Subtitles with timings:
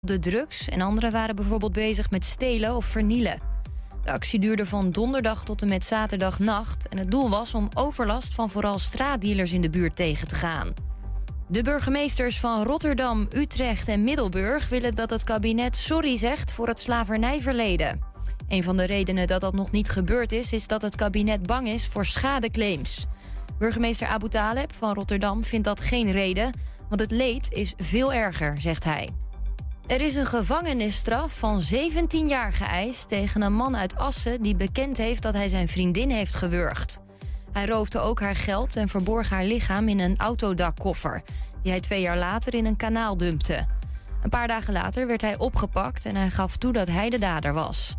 [0.00, 3.40] de drugs en anderen waren bijvoorbeeld bezig met stelen of vernielen.
[4.04, 8.34] De actie duurde van donderdag tot en met zaterdagnacht en het doel was om overlast
[8.34, 10.74] van vooral straatdealers in de buurt tegen te gaan.
[11.48, 16.80] De burgemeesters van Rotterdam, Utrecht en Middelburg willen dat het kabinet sorry zegt voor het
[16.80, 18.00] slavernijverleden.
[18.48, 21.68] Een van de redenen dat dat nog niet gebeurd is, is dat het kabinet bang
[21.68, 23.06] is voor schadeclaims.
[23.58, 26.52] Burgemeester Abu Taleb van Rotterdam vindt dat geen reden,
[26.88, 29.08] want het leed is veel erger, zegt hij.
[29.88, 34.96] Er is een gevangenisstraf van 17 jaar geëist tegen een man uit Assen die bekend
[34.96, 37.00] heeft dat hij zijn vriendin heeft gewurgd.
[37.52, 41.22] Hij roofde ook haar geld en verborg haar lichaam in een autodakkoffer,
[41.62, 43.66] die hij twee jaar later in een kanaal dumpte.
[44.22, 47.52] Een paar dagen later werd hij opgepakt en hij gaf toe dat hij de dader
[47.52, 47.94] was.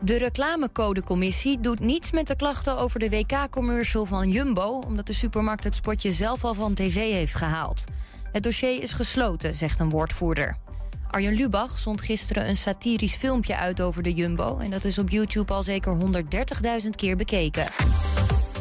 [0.00, 5.64] De reclamecodecommissie doet niets met de klachten over de WK-commercial van Jumbo, omdat de supermarkt
[5.64, 7.84] het spotje zelf al van tv heeft gehaald.
[8.32, 10.56] Het dossier is gesloten, zegt een woordvoerder.
[11.12, 14.58] Arjen Lubach zond gisteren een satirisch filmpje uit over de Jumbo.
[14.58, 15.96] En dat is op YouTube al zeker
[16.82, 17.66] 130.000 keer bekeken.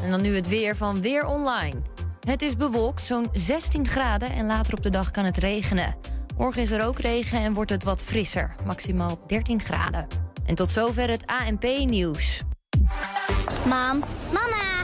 [0.03, 1.81] En dan nu het weer van Weer Online.
[2.19, 5.95] Het is bewolkt, zo'n 16 graden en later op de dag kan het regenen.
[6.37, 10.07] Morgen is er ook regen en wordt het wat frisser, maximaal 13 graden.
[10.45, 12.41] En tot zover het ANP-nieuws.
[13.65, 14.83] Mam, mama,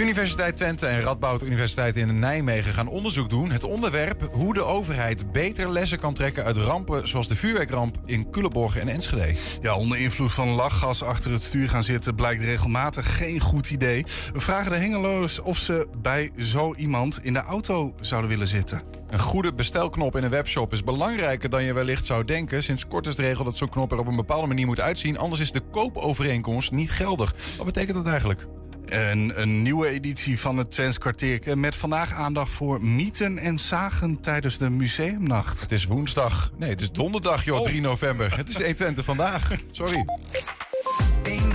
[0.00, 3.50] Universiteit Twente en Radboud Universiteit in Nijmegen gaan onderzoek doen.
[3.50, 8.30] Het onderwerp hoe de overheid beter lessen kan trekken uit rampen zoals de vuurwerkramp in
[8.30, 9.34] Culemborg en Enschede.
[9.60, 14.04] Ja, onder invloed van lachgas achter het stuur gaan zitten blijkt regelmatig geen goed idee.
[14.32, 18.82] We vragen de hengeloos of ze bij zo iemand in de auto zouden willen zitten.
[19.08, 22.62] Een goede bestelknop in een webshop is belangrijker dan je wellicht zou denken.
[22.62, 25.18] Sinds kort is de regel dat zo'n knop er op een bepaalde manier moet uitzien.
[25.18, 27.34] Anders is de koopovereenkomst niet geldig.
[27.56, 28.46] Wat betekent dat eigenlijk?
[28.86, 34.20] En een nieuwe editie van het Twents kwartier met vandaag aandacht voor mythen en zagen
[34.20, 35.60] tijdens de museumnacht.
[35.60, 36.52] Het is woensdag.
[36.56, 38.36] Nee, het is donderdag, joh, 3 november.
[38.36, 39.50] Het is 120 vandaag.
[39.70, 40.04] Sorry.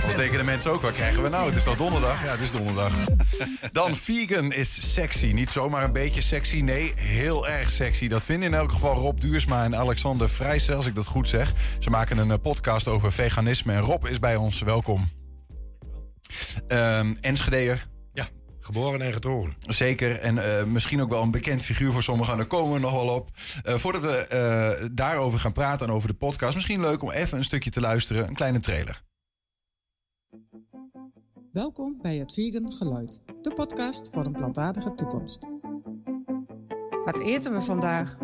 [0.04, 1.46] Als denken de mensen ook, wat krijgen we nou?
[1.46, 2.24] Het is toch donderdag?
[2.24, 2.92] Ja, het is donderdag.
[3.72, 5.26] Dan vegan is sexy.
[5.26, 8.08] Niet zomaar een beetje sexy, nee, heel erg sexy.
[8.08, 11.52] Dat vinden in elk geval Rob Duursma en Alexander Vrijsel, als ik dat goed zeg.
[11.78, 14.60] Ze maken een eh, podcast over veganisme en Rob is bij ons.
[14.60, 15.15] Welkom.
[16.68, 17.88] Um, Enschedeer.
[18.12, 18.26] Ja,
[18.60, 19.54] geboren en getogen.
[19.60, 20.20] Zeker.
[20.20, 22.36] En uh, misschien ook wel een bekend figuur voor sommigen.
[22.36, 23.30] Daar komen we nog wel op.
[23.64, 24.26] Uh, voordat we
[24.80, 26.54] uh, daarover gaan praten en over de podcast...
[26.54, 28.28] misschien leuk om even een stukje te luisteren.
[28.28, 29.04] Een kleine trailer.
[31.52, 33.20] Welkom bij het Vegan Geluid.
[33.42, 35.46] De podcast voor een plantaardige toekomst.
[37.04, 38.18] Wat eten we vandaag?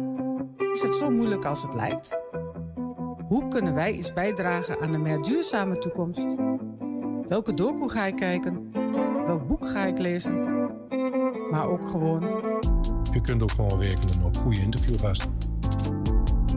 [0.73, 2.19] Is het zo moeilijk als het lijkt?
[3.29, 6.27] Hoe kunnen wij iets bijdragen aan een meer duurzame toekomst?
[7.29, 8.71] Welke docu ga ik kijken?
[9.27, 10.45] Welk boek ga ik lezen?
[11.51, 12.21] Maar ook gewoon.
[13.13, 15.31] Je kunt ook gewoon rekenen op goede interviewgasten.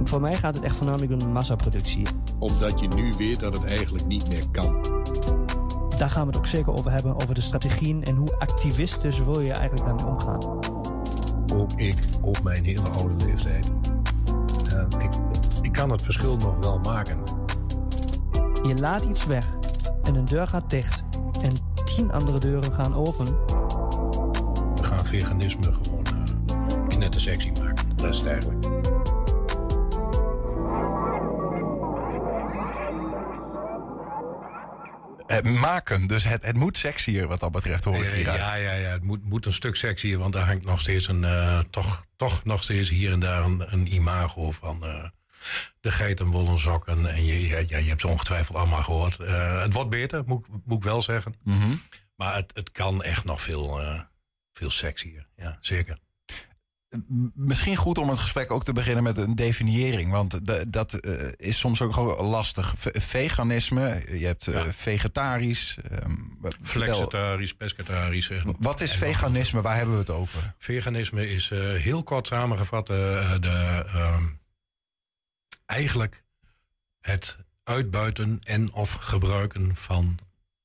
[0.04, 2.08] Voor mij gaat het echt voornamelijk om massaproductie.
[2.40, 4.82] Omdat je nu weet dat het eigenlijk niet meer kan.
[5.98, 9.40] Daar gaan we het ook zeker over hebben, over de strategieën en hoe activistisch wil
[9.40, 10.60] je eigenlijk daarmee omgaan.
[11.54, 13.72] Ook ik op mijn hele oude leeftijd.
[14.74, 15.10] Uh, ik,
[15.62, 17.18] ik kan het verschil nog wel maken.
[18.64, 19.58] Je laat iets weg
[20.06, 21.04] en een deur gaat dicht
[21.42, 21.54] en
[21.86, 23.26] tien andere deuren gaan open.
[24.76, 27.96] We gaan veganisme gewoon uh, knettersexy maken.
[27.96, 28.66] Dat is het eigenlijk.
[35.28, 38.26] Het maken, dus het, het moet sexier wat dat betreft hoor ik hier.
[38.26, 41.22] Ja, ja, ja, het moet, moet een stuk sexier, want daar hangt nog steeds een,
[41.22, 44.84] uh, toch, toch nog steeds hier en daar een, een imago van...
[45.46, 47.10] Uh, de geitenwollen sokken.
[47.10, 49.18] En je, je, je hebt ze ongetwijfeld allemaal gehoord.
[49.22, 51.36] Uh, het wordt beter, moet, moet ik wel zeggen.
[51.44, 51.82] Mm -hmm.
[52.16, 54.02] Maar het, het kan echt nog veel, uh,
[54.54, 55.28] veel sexier.
[55.36, 55.98] Ja, zeker.
[57.34, 60.12] Misschien goed om het gesprek ook te beginnen met een definiëring.
[60.12, 62.74] Want de, dat uh, is soms ook gewoon lastig.
[62.78, 64.74] V veganisme, je hebt ja.
[64.74, 65.78] vegetarisch.
[66.04, 68.32] Um, Flexitarisch, pescatarisch.
[68.60, 69.62] Wat is veganisme?
[69.62, 70.54] Waar hebben we het over?
[70.58, 74.24] Veganisme is heel kort samengevat de ehm,
[75.66, 76.24] eigenlijk
[77.00, 80.16] het uitbuiten en of gebruiken van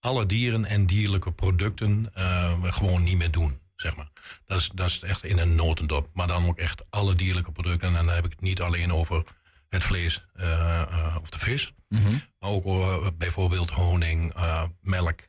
[0.01, 3.61] alle dieren en dierlijke producten uh, we gewoon niet meer doen.
[3.77, 4.09] zeg maar.
[4.47, 6.09] Dat is, dat is echt in een notendop.
[6.13, 7.89] Maar dan ook echt alle dierlijke producten.
[7.89, 9.25] En dan heb ik het niet alleen over
[9.69, 11.73] het vlees eh, eh, of de vis.
[11.89, 12.11] Mhm.
[12.39, 15.21] Maar ook eh, bijvoorbeeld honing, eh, melk,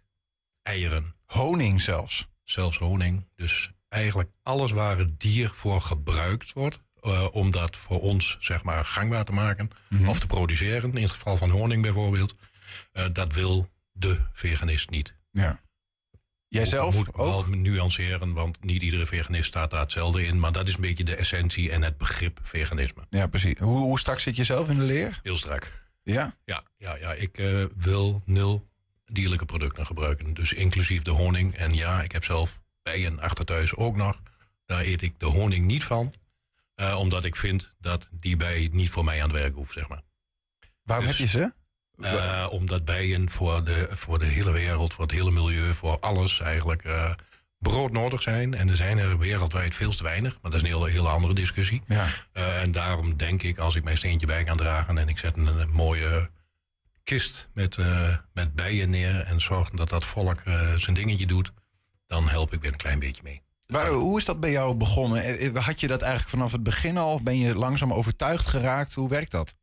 [0.61, 1.15] eieren.
[1.25, 2.27] Honing zelfs?
[2.43, 3.27] Zelfs honing.
[3.35, 6.79] Dus eigenlijk alles waar het dier voor gebruikt wordt...
[7.01, 10.07] eh, om dat voor ons zeg maar gangbaar te maken Mhm.
[10.09, 10.95] of te produceren...
[10.97, 12.35] in het geval van honing bijvoorbeeld...
[12.91, 15.15] eh, dat wil de veganist niet.
[15.31, 15.61] Ja.
[16.47, 20.39] Jij Ook- zelf moet wel nuanceren, want niet iedere veganist staat daar hetzelfde in.
[20.39, 23.01] Maar dat is een beetje de essentie en het begrip veganisme.
[23.09, 23.57] Ja, precies.
[23.59, 25.19] Hoe, hoe strak zit je zelf in de leer?
[25.23, 25.79] Heel strak.
[26.03, 26.35] Ja?
[26.45, 28.67] Ja, ja, ja ik eh, wil nul
[29.05, 30.33] dierlijke producten gebruiken.
[30.33, 31.55] Dus inclusief de honing.
[31.55, 34.21] En ja, ik heb zelf bijen achter thuis ook nog.
[34.65, 36.13] Daar eet ik de honing niet van.
[36.81, 39.87] Eh, omdat ik vind dat die bij niet voor mij aan het werk hoeft, zeg
[39.87, 40.01] maar.
[40.83, 41.53] Waarom Dus- heb je ze?
[41.97, 46.39] Eh, omdat bijen voor de, voor de hele wereld, voor het hele milieu, voor alles
[46.39, 47.13] eigenlijk eh,
[47.57, 48.53] broodnodig zijn.
[48.53, 50.31] En er zijn er wereldwijd veel te weinig.
[50.41, 51.81] Maar dat is een hele, hele andere discussie.
[51.87, 52.07] Ja.
[52.33, 55.59] En daarom denk ik, als ik mijn steentje bij kan dragen en ik zet een,
[55.59, 56.29] een mooie
[57.03, 57.77] kist met,
[58.33, 60.41] met bijen neer en zorg dat dat volk
[60.77, 61.51] zijn dingetje doet,
[62.07, 63.41] dan help ik weer een klein beetje mee.
[63.71, 65.23] Maar hoe is dat bij jou begonnen?
[65.23, 67.13] Eh, Had je dat eigenlijk vanaf het begin al?
[67.13, 68.93] Of ben je langzaam overtuigd geraakt?
[68.93, 69.53] Hoe werkt dat?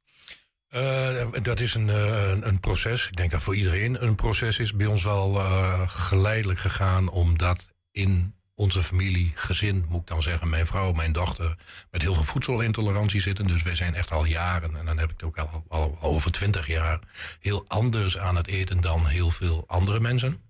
[0.68, 3.06] Eh, dat is een, eh, een- proces.
[3.06, 4.74] Ik denk dat voor iedereen een proces is.
[4.74, 10.48] Bij ons wel eh, geleidelijk gegaan, omdat in onze familie, gezin, moet ik dan zeggen,
[10.48, 11.56] mijn vrouw, mijn dochter,
[11.90, 13.46] met heel veel voedselintolerantie zitten.
[13.46, 16.30] Dus wij zijn echt al jaren, en dan heb ik het ook al, al over
[16.32, 16.98] twintig jaar,
[17.40, 20.42] heel anders aan het eten dan heel veel andere mensen.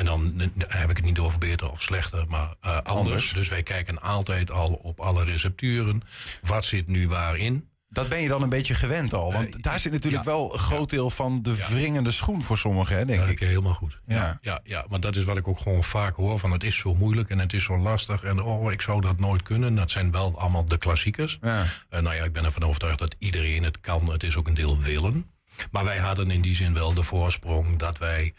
[0.00, 0.32] En dan
[0.68, 2.86] heb ik het niet over beter of slechter, maar eh, anders.
[2.96, 3.32] Anders.
[3.32, 6.02] Dus wij kijken altijd al op alle recepturen.
[6.42, 7.68] Wat zit nu waarin?
[7.88, 9.32] Dat ben je dan een beetje gewend al.
[9.32, 13.04] Want daar zit natuurlijk wel een groot deel van de wringende schoen voor sommigen, hè,
[13.04, 13.38] denk Ja, ik.
[13.38, 14.00] helemaal goed.
[14.06, 14.38] Ja.
[14.40, 16.38] Ja, ja, maar dat is wat ik ook gewoon vaak hoor.
[16.38, 18.22] Van het is zo moeilijk en het is zo lastig.
[18.22, 19.74] En oh, ik zou dat nooit kunnen.
[19.74, 21.38] Dat zijn wel allemaal de klassiekers.
[21.42, 21.64] Ja.
[21.88, 24.10] Eh, nou ja, ik ben ervan overtuigd dat iedereen het kan.
[24.10, 25.26] Het is ook een deel willen.
[25.70, 28.34] Maar wij hadden in die zin wel de voorsprong dat wij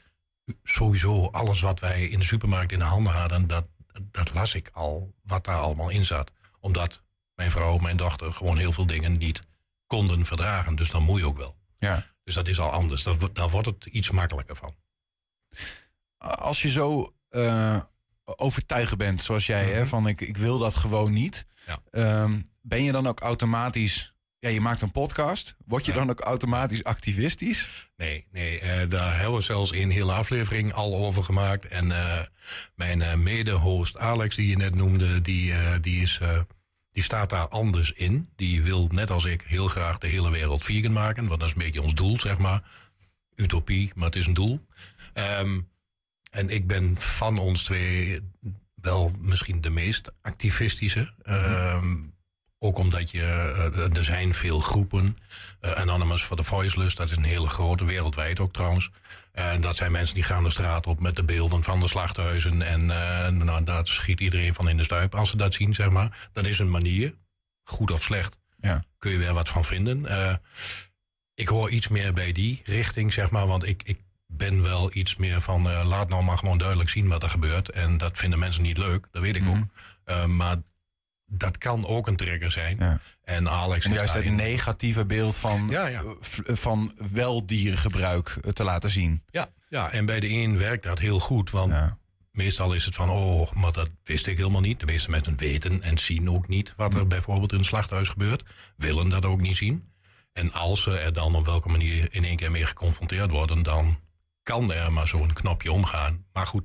[0.63, 3.65] sowieso alles wat wij in de supermarkt in de handen hadden, dat,
[4.12, 6.31] dat las ik al wat daar allemaal in zat.
[6.59, 7.01] Omdat
[7.36, 9.42] mijn vrouw, mijn dochter gewoon heel veel dingen niet
[9.88, 10.75] konden verdragen.
[10.75, 11.57] Dus dan moet je ook wel.
[11.77, 12.06] Ja.
[12.24, 13.03] Dus dat is al anders.
[13.03, 14.75] Dan, daar wordt het iets makkelijker van.
[16.18, 17.80] Als je zo eh,
[18.24, 21.45] overtuigen bent, zoals jij, hè, van ik, ik wil dat gewoon niet.
[21.65, 21.80] Ja.
[21.92, 24.13] ehm, ben je dan ook automatisch...
[24.41, 25.55] Ja, je maakt een podcast.
[25.65, 27.89] Word je dan ook automatisch activistisch?
[27.97, 31.65] Nee, nee eh, daar hebben we zelfs een hele aflevering al over gemaakt.
[31.65, 32.21] En eh,
[32.75, 36.19] mijn eh, mede-host Alex, die je net noemde, die, die, is,
[36.91, 38.29] die staat daar anders in.
[38.35, 41.27] Die wil, net als ik, heel graag de hele wereld vegan maken.
[41.27, 42.63] Want dat is een beetje ons doel, zeg maar.
[43.35, 44.59] Utopie, maar het is een doel.
[45.13, 45.59] Ehm,
[46.31, 48.19] en ik ben van ons twee
[48.75, 51.13] wel misschien de meest activistische.
[51.23, 51.95] Ehm,
[52.63, 55.17] ook omdat je, eh, er zijn veel groepen.
[55.59, 58.89] Eh, Anonymous for the Voiceless, dat is een hele grote, wereldwijd ook trouwens.
[59.31, 62.61] En dat zijn mensen die gaan de straat op met de beelden van de slachthuizen.
[62.61, 65.89] En eh, nou, daar schiet iedereen van in de stuip als ze dat zien, zeg
[65.89, 66.29] maar.
[66.33, 67.15] Dat is een manier,
[67.63, 68.83] goed of slecht, Ja.
[68.97, 70.05] kun je weer wat van vinden.
[71.35, 73.47] Ik hoor iets meer bij die richting, zeg maar.
[73.47, 77.23] Want ik, ik ben wel iets meer van, laat nou maar gewoon duidelijk zien wat
[77.23, 77.69] er gebeurt.
[77.69, 79.51] En dat vinden mensen niet leuk, dat weet ik Mhm.
[79.51, 80.27] ook.
[80.27, 80.55] Maar
[81.33, 83.00] dat kan ook een trigger zijn.
[83.23, 86.00] En Alex En is juist het daarin- negatieve beeld van, eh,
[86.45, 89.23] van wel dierengebruik eh, te laten zien.
[89.29, 91.50] Ja, ja, en bij de een werkt dat heel goed.
[91.51, 91.73] Want
[92.31, 94.79] meestal is het van, oh, maar dat wist ik helemaal niet.
[94.79, 98.43] De meeste mensen weten en zien ook niet wat er bijvoorbeeld in een slachthuis gebeurt.
[98.77, 99.89] Willen dat ook niet zien.
[100.33, 104.00] En als ze er dan op welke manier in één keer mee geconfronteerd worden, dan
[104.43, 106.25] kan er maar zo'n knopje omgaan.
[106.33, 106.63] Maar goed,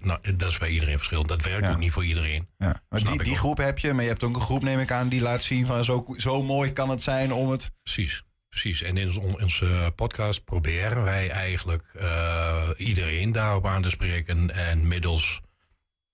[0.00, 1.28] nou, dat is bij iedereen verschillend.
[1.28, 1.70] Dat werkt Ja.
[1.70, 2.48] ook niet voor iedereen.
[2.58, 2.82] Ja.
[2.88, 5.08] Maar die, die groep heb je, maar je hebt ook een groep, neem ik aan,
[5.08, 7.70] die laat zien van zo, zo mooi kan het zijn om het.
[7.82, 8.82] Precies, precies.
[8.82, 14.50] En in onze podcast proberen wij eigenlijk eh, iedereen daarop aan te spreken.
[14.54, 15.40] En middels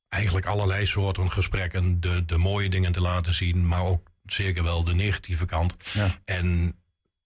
[0.09, 4.85] eigenlijk allerlei soorten gesprekken de, de mooie dingen te laten zien, maar ook zeker wel
[4.85, 5.77] de negatieve kant.
[5.93, 6.19] Ja.
[6.25, 6.77] En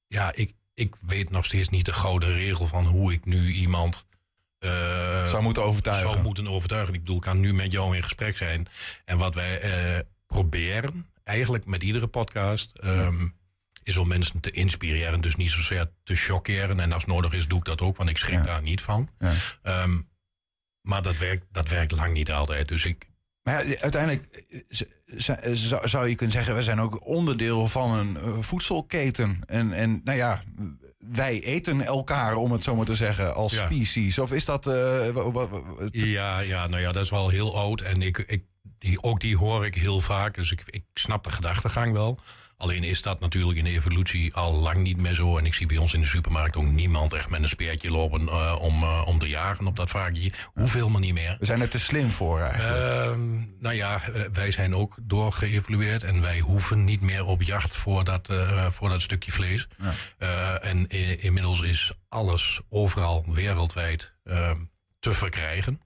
[0.06, 4.06] ja, ik, ik weet nog steeds niet de gouden regel van hoe ik nu iemand.
[4.62, 6.10] Eh, Zou moeten overtuigen.
[6.10, 6.94] Zou moeten overtuigen.
[6.94, 8.68] Ik bedoel, ik kan nu met jou in gesprek zijn.
[9.04, 13.28] En wat wij eh, proberen, eigenlijk met iedere podcast, ehm,
[13.82, 15.20] is om mensen te inspireren.
[15.20, 16.80] Dus niet zozeer te chockeren.
[16.80, 19.08] En als nodig is, doe ik dat ook, want ik schrik daar niet van.
[19.18, 19.32] Ja.
[19.62, 20.00] Ehm,
[20.80, 22.68] maar dat werkt, dat werkt lang niet altijd.
[22.68, 23.06] Dus ik,
[23.42, 25.54] Maar ja, uiteindelijk eh,
[25.84, 29.40] zou, je kunnen zeggen, we zijn ook onderdeel van een voedselketen.
[29.46, 30.42] En, en nou ja,
[31.10, 34.18] wij eten elkaar, om het zo maar te zeggen, als species?
[34.18, 34.66] Of is dat...
[35.90, 37.80] ja, ja, nou ja, dat is wel heel oud.
[37.80, 38.44] En ik, ik,
[38.78, 40.34] die, ook die hoor ik heel vaak.
[40.34, 42.18] Dus ik, ik snap de gedachtegang wel.
[42.62, 45.38] Alleen is dat natuurlijk in de evolutie al lang niet meer zo.
[45.38, 48.22] En ik zie bij ons in de supermarkt ook niemand echt met een speertje lopen
[48.22, 50.32] uh, om, uh, om te jagen op dat varkentje.
[50.54, 51.36] Hoeveel maar niet meer.
[51.38, 53.16] We zijn er te slim voor eigenlijk.
[53.16, 53.24] Uh,
[53.58, 56.02] nou ja, eh, wij zijn ook doorgeëvolueerd.
[56.02, 58.28] En wij hoeven niet meer op jacht voor dat,
[58.70, 59.68] voor dat stukje vlees.
[60.18, 60.58] Ja.
[60.58, 60.88] en
[61.20, 64.56] inmiddels is alles overal wereldwijd ehm,
[64.98, 65.80] te verkrijgen.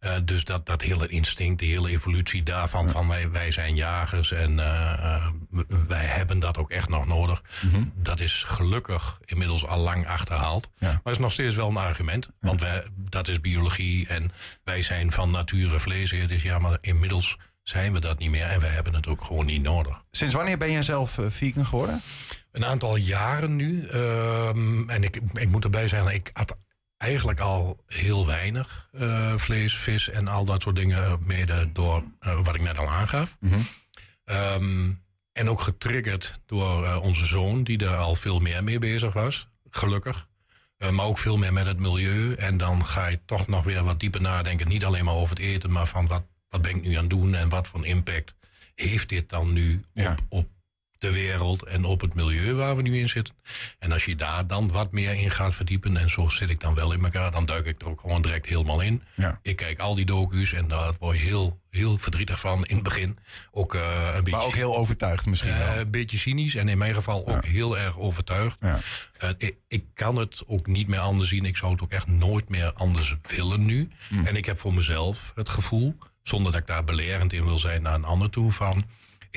[0.00, 4.32] Uh, dus dat, dat hele instinct, die hele evolutie daarvan, van wij, wij zijn jagers
[4.32, 5.26] en uh,
[5.88, 7.42] wij hebben dat ook echt nog nodig.
[7.62, 7.92] Mm -hmm.
[7.94, 10.70] Dat is gelukkig inmiddels al lang achterhaald.
[10.78, 11.00] Ja.
[11.04, 14.32] Maar is nog steeds wel een argument, want wij, dat is biologie en
[14.64, 16.42] wij zijn van nature vleeseters.
[16.42, 19.62] Ja, maar inmiddels zijn we dat niet meer en wij hebben het ook gewoon niet
[19.62, 20.02] nodig.
[20.10, 22.02] Sinds wanneer ben je zelf vegan geworden?
[22.52, 23.86] Een aantal jaren nu.
[23.86, 26.56] Ehm, en ik, ik moet erbij zeggen, ik had
[26.96, 31.18] eigenlijk al heel weinig uh, vlees, vis en al dat soort dingen.
[31.26, 33.36] Mede door uh, wat ik net al aangaf.
[33.40, 33.66] Mm -hmm.
[34.24, 39.12] um, en ook getriggerd door uh, onze zoon, die daar al veel meer mee bezig
[39.12, 39.48] was.
[39.70, 40.28] Gelukkig.
[40.90, 42.34] maar ook veel meer met het milieu.
[42.34, 44.68] En dan ga je toch nog weer wat dieper nadenken.
[44.68, 47.10] Niet alleen maar over het eten, maar van wat, wat ben ik nu aan het
[47.10, 48.34] doen en wat voor impact
[48.74, 50.14] heeft dit dan nu op, ja.
[50.28, 50.48] op
[50.98, 53.34] de wereld en op het milieu waar we nu in zitten.
[53.78, 56.74] En als je daar dan wat meer in gaat verdiepen, en zo zit ik dan
[56.74, 59.02] wel in elkaar, dan duik ik er ook gewoon direct helemaal in.
[59.14, 59.38] Ja.
[59.42, 62.84] Ik kijk al die docu's en daar word je heel, heel verdrietig van in het
[62.84, 63.18] begin.
[63.50, 63.80] Ook, uh,
[64.14, 65.76] een beetje, maar ook heel overtuigd misschien uh, wel.
[65.76, 67.50] Een beetje cynisch en in mijn geval ook ja.
[67.50, 68.56] heel erg overtuigd.
[68.60, 68.80] Ja.
[69.24, 71.44] Uh, ik, ik, kan het ook niet meer anders zien.
[71.44, 73.88] Ik zou het ook echt nooit meer anders willen nu.
[74.08, 74.26] Mm.
[74.26, 77.82] En ik heb voor mezelf het gevoel, zonder dat ik daar belerend in wil zijn
[77.82, 78.84] naar een ander toe, van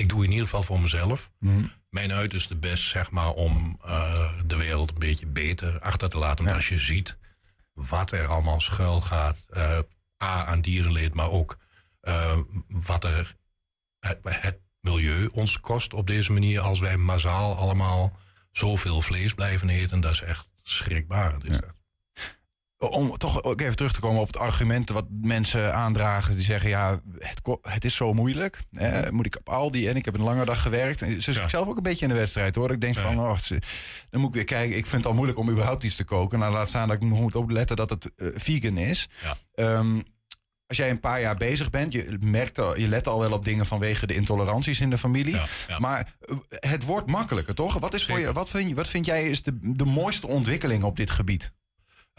[0.00, 1.30] ik doe in ieder geval voor mezelf.
[1.38, 1.72] Mm.
[1.90, 6.44] Mijn uiterste best, zeg maar, om uh, de wereld een beetje beter achter te laten.
[6.44, 6.54] Ja.
[6.54, 7.16] Als je ziet
[7.72, 9.38] wat er allemaal schuil gaat.
[9.50, 9.78] Uh,
[10.22, 11.58] A, aan dierenleed, maar ook
[12.02, 13.34] uh, wat er
[13.98, 16.60] het, het, milieu ons kost op deze manier.
[16.60, 18.18] Als wij massaal allemaal
[18.52, 20.00] zoveel vlees blijven eten.
[20.00, 21.44] Dat is echt schrikbarend.
[21.44, 21.60] Is ja.
[21.60, 21.74] dat
[22.88, 26.34] om toch ook even terug te komen op het argument wat mensen aandragen.
[26.34, 28.58] Die zeggen, ja, het, het is zo moeilijk.
[28.72, 29.88] Eh, moet ik op al die...
[29.88, 31.02] En ik heb een lange dag gewerkt.
[31.02, 31.48] En ze ja.
[31.48, 32.72] zelf ook een beetje in de wedstrijd, hoor.
[32.72, 33.02] Ik denk ja.
[33.02, 33.38] van, oh,
[34.10, 34.76] dan moet ik weer kijken.
[34.76, 36.38] Ik vind het al moeilijk om überhaupt iets te koken.
[36.38, 39.08] Nou, laat staan dat ik moet opletten dat het uh, vegan is.
[39.22, 39.78] Ja.
[39.78, 40.02] Um,
[40.66, 43.44] als jij een paar jaar bezig bent, je merkt al, je let al wel op
[43.44, 45.34] dingen vanwege de intoleranties in de familie.
[45.34, 45.78] Ja, ja.
[45.78, 46.14] Maar
[46.48, 47.78] het wordt makkelijker, toch?
[47.78, 50.82] Wat, is voor je, wat, vind, je, wat vind jij is de, de mooiste ontwikkeling
[50.82, 51.52] op dit gebied?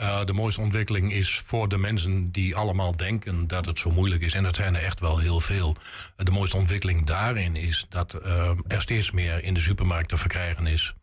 [0.02, 4.22] Uh, de mooiste ontwikkeling is voor de mensen die allemaal denken dat het zo moeilijk
[4.22, 4.34] is.
[4.34, 5.76] En dat zijn er echt wel heel veel.
[5.78, 10.18] Uh, de mooiste ontwikkeling daarin is dat uh, er steeds meer in de supermarkt te
[10.18, 10.94] verkrijgen is.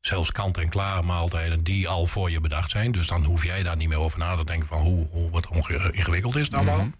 [0.00, 2.92] Zelfs kant-en-klaar maaltijden die al voor je bedacht zijn.
[2.92, 5.48] Dus dan hoef jij daar niet meer over na te denken van hoe, hoe wat
[5.92, 6.84] ingewikkeld is het allemaal.
[6.84, 6.94] Mm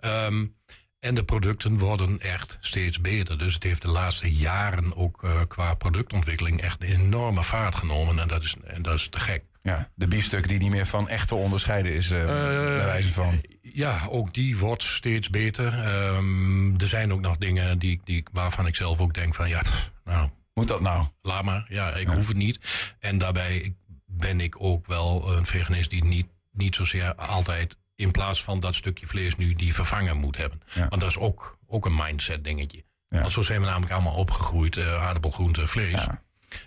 [0.00, 0.10] -hmm.
[0.10, 0.56] um,
[1.00, 3.38] en de producten worden echt steeds beter.
[3.38, 8.18] Dus het heeft de laatste jaren ook uh, qua productontwikkeling echt een enorme vaart genomen.
[8.18, 9.44] En dat is, en dat is te gek.
[9.68, 13.12] Ja, de biefstuk die niet meer van echt te onderscheiden is, uh, uh, bij wijze
[13.12, 13.42] van.
[13.62, 15.96] Ja, ook die wordt steeds beter.
[16.14, 19.62] Um, er zijn ook nog dingen die, die, waarvan ik zelf ook denk van ja,
[20.04, 20.28] nou...
[20.54, 21.06] Moet dat nou?
[21.22, 22.14] Laat maar, ja, ik ja.
[22.14, 22.58] hoef het niet.
[22.98, 23.74] En daarbij
[24.06, 28.74] ben ik ook wel een veganist die niet, niet zozeer altijd in plaats van dat
[28.74, 30.60] stukje vlees nu die vervangen moet hebben.
[30.74, 30.88] Ja.
[30.88, 32.84] Want dat is ook, ook een mindset dingetje.
[33.08, 33.20] Ja.
[33.20, 35.90] Want zo zijn we namelijk allemaal opgegroeid, uh, aardappel, groente, vlees.
[35.90, 36.22] Ja.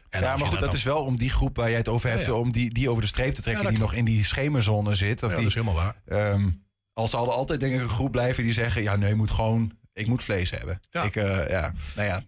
[0.09, 0.77] En ja, maar goed, dat dan...
[0.77, 3.07] is wel om die groep waar jij het over hebt, om die, die over de
[3.07, 5.23] streep te trekken, die nog in die schemerzone zit.
[5.23, 6.31] Of ja, die, dat is helemaal waar.
[6.33, 9.31] Um, als zal er altijd denk ik een groep blijven die zeggen, ja nee, moet
[9.31, 10.81] gewoon, ik moet vlees hebben.
[10.89, 11.03] Ja.
[11.03, 12.23] Ik, uh, ja, nou ja.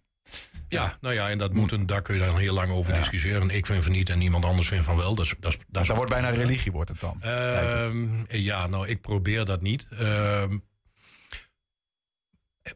[0.67, 3.49] Ja, nou ja, en dat moet een, daar kun je dan heel lang over discussiëren.
[3.49, 5.15] Ik vind van niet en niemand anders vindt van wel.
[5.15, 7.21] Dat, is, dat, is, dat, dat wordt bijna religie, wordt het dan?
[7.25, 7.89] Uh,
[8.27, 9.87] ja, nou, ik probeer dat niet.
[9.91, 10.43] Uh,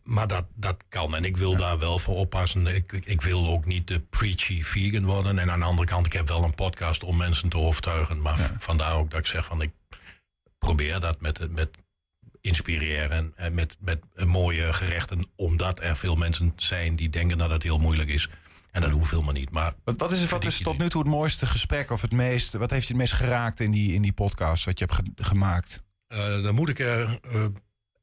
[0.03, 1.57] maar dat, dat kan en ik wil ja.
[1.57, 2.75] daar wel voor oppassen.
[2.75, 5.39] Ik, ik wil ook niet de preachy vegan worden.
[5.39, 8.21] En aan de andere kant, ik heb wel een podcast om mensen te overtuigen.
[8.21, 8.55] Maar ja.
[8.59, 9.71] vandaar ook dat ik zeg van ik
[10.57, 11.69] probeer dat met, met
[12.41, 15.27] inspireren en met, met mooie gerechten.
[15.35, 18.29] Omdat er veel mensen zijn die denken dat het heel moeilijk is.
[18.71, 19.51] En dat hoeft helemaal niet.
[19.51, 22.53] Maar wat, wat is, wat is tot nu toe het mooiste gesprek of het meest,
[22.53, 25.23] wat heeft je het meest geraakt in die, in die podcast wat je hebt ge
[25.23, 25.83] gemaakt?
[26.13, 27.45] Uh, dan moet ik er uh,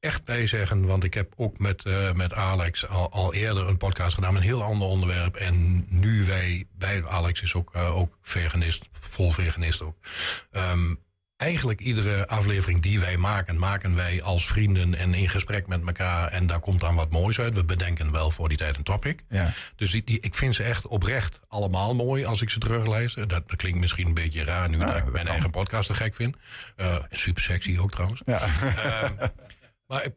[0.05, 3.77] echt bij zeggen, want ik heb ook met, uh, met Alex al, al, eerder een
[3.77, 5.37] podcast gedaan met een heel ander onderwerp.
[5.37, 9.97] En nu wij bij Alex is ook, uh, ook veganist, vol veganist ook.
[10.53, 11.03] Um,
[11.37, 16.29] eigenlijk iedere aflevering die wij maken, maken wij als vrienden en in gesprek met elkaar.
[16.29, 17.55] En daar komt dan wat moois uit.
[17.55, 19.21] We bedenken wel voor die tijd een topic.
[19.29, 19.53] Ja.
[19.77, 23.29] Dus die, die- ik vind ze echt oprecht allemaal mooi als ik ze terugluister.
[23.29, 25.33] Dat, dat klinkt misschien een beetje raar nu Ja, dat ik mijn kan.
[25.33, 26.37] eigen podcast te gek vind.
[26.77, 28.23] Eh, super sexy ook trouwens.
[28.27, 28.41] Ja.
[28.41, 29.13] Ehm,
[29.87, 30.15] maar ik,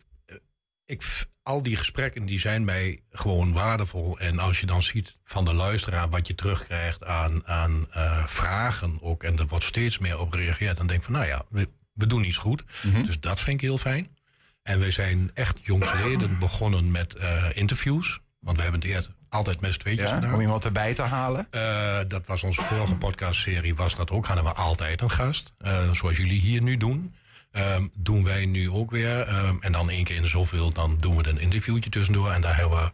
[0.86, 4.20] ik, al die gesprekken die zijn mij gewoon waardevol.
[4.20, 8.98] En als je dan ziet van de luisteraar wat je terugkrijgt aan, aan eh, vragen
[9.02, 9.24] ook.
[9.24, 10.78] En er wordt steeds meer op gereageerd.
[10.78, 12.64] Dan denk ik van nou ja, we, we doen iets goed.
[12.84, 13.04] Mhm.
[13.04, 14.16] Dus dat vind ik heel fijn.
[14.64, 18.20] En we zijn echt jongsleden begonnen met eh, interviews.
[18.40, 20.34] Want we hebben het eerst altijd met z'n tweetjes Ja, gedaan.
[20.34, 21.48] om iemand erbij te halen.
[21.50, 24.26] Eh, dat was onze vorige podcastserie, was dat ook.
[24.26, 25.54] Hadden we altijd een gast.
[25.92, 27.14] Zoals jullie hier nu doen.
[27.52, 29.22] Ehm, doen wij nu ook weer.
[29.22, 32.32] Ehm, en dan één keer in de zoveel, dan doen we een interviewtje tussendoor.
[32.32, 32.92] En daar hebben we,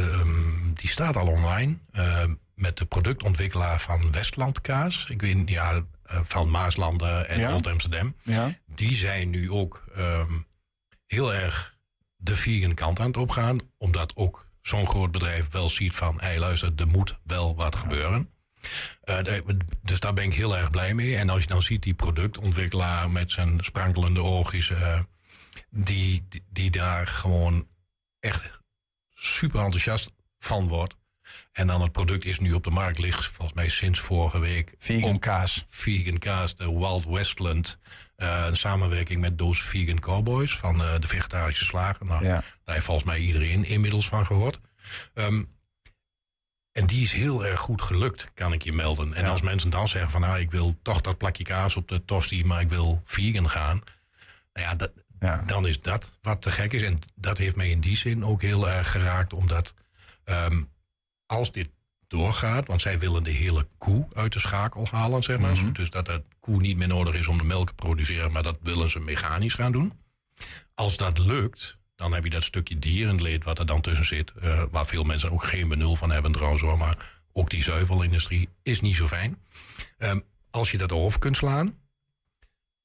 [0.00, 1.78] ehm, die staat al online.
[2.54, 5.06] met de productontwikkelaar van Westland Kaas.
[5.08, 7.54] Ik weet niet, ja, eh, van Maaslanden en Ja.
[7.54, 8.14] Old Amsterdam.
[8.22, 8.54] Ja.
[8.66, 9.84] Die zijn nu ook
[11.06, 11.76] heel erg
[12.16, 13.58] de vegan kant aan het opgaan.
[13.76, 16.20] Omdat ook zo'n groot bedrijf wel ziet van...
[16.20, 18.30] hé luister, er moet wel wat gebeuren.
[19.00, 19.18] Eh,
[19.82, 21.16] dus daar ben ik heel erg blij mee.
[21.16, 24.70] En als je dan ziet die productontwikkelaar met zijn sprankelende oogjes...
[24.70, 25.00] eh,
[25.70, 27.68] die, die, die daar gewoon
[28.20, 28.60] echt
[29.14, 30.96] super enthousiast van wordt.
[31.52, 34.74] En dan het product is nu op de markt, ligt volgens mij sinds vorige week.
[34.78, 35.64] Vegan kaas.
[35.68, 37.78] Vegan kaas, de Wild Westland.
[38.16, 42.06] eh, een samenwerking met Doos Vegan Cowboys van de vegetarische slager.
[42.06, 42.42] Nou, Ja.
[42.64, 44.60] Daar heeft volgens mij iedereen inmiddels van gehoord.
[45.14, 45.42] Ehm,
[46.72, 49.14] en die is heel erg goed gelukt, kan ik je melden.
[49.14, 49.30] En Ja.
[49.30, 50.20] als mensen dan zeggen van...
[50.20, 53.80] nou, ik wil toch dat plakje kaas op de tosti, maar ik wil vegan gaan.
[54.52, 55.42] Nou ja, dat, Ja.
[55.46, 56.82] dan is dat wat te gek is.
[56.82, 59.32] En dat heeft mij in die zin ook heel erg geraakt.
[59.32, 59.74] Omdat
[60.24, 60.62] ehm,
[61.26, 61.68] als dit
[62.08, 62.66] doorgaat...
[62.66, 65.52] want zij willen de hele koe uit de schakel halen, zeg maar.
[65.52, 65.72] Mhm.
[65.72, 68.32] Dus dat de koe niet meer nodig is om de melk te produceren...
[68.32, 69.92] maar dat willen ze mechanisch gaan doen.
[70.74, 74.32] Als dat lukt, dan heb je dat stukje dierenleed wat er dan tussen zit.
[74.40, 76.78] eh, waar veel mensen ook geen benul van hebben trouwens hoor.
[76.78, 79.38] Maar ook die zuivelindustrie is niet zo fijn.
[79.98, 81.78] Ehm, als je dat over kunt slaan...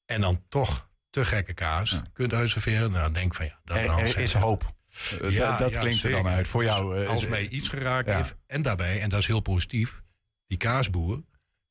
[0.06, 2.90] en dan toch te gekke kaas kunt uitserveren...
[2.90, 4.74] nou, denk van ja, dat Er, er is hoop.
[5.20, 6.48] Eh, dat klinkt er dan uit.
[6.48, 7.02] Voor jou.
[7.02, 8.34] eh, als is- mij iets geraakt heeft.
[8.46, 10.02] En daarbij, en dat is heel positief,
[10.46, 11.22] die kaasboer,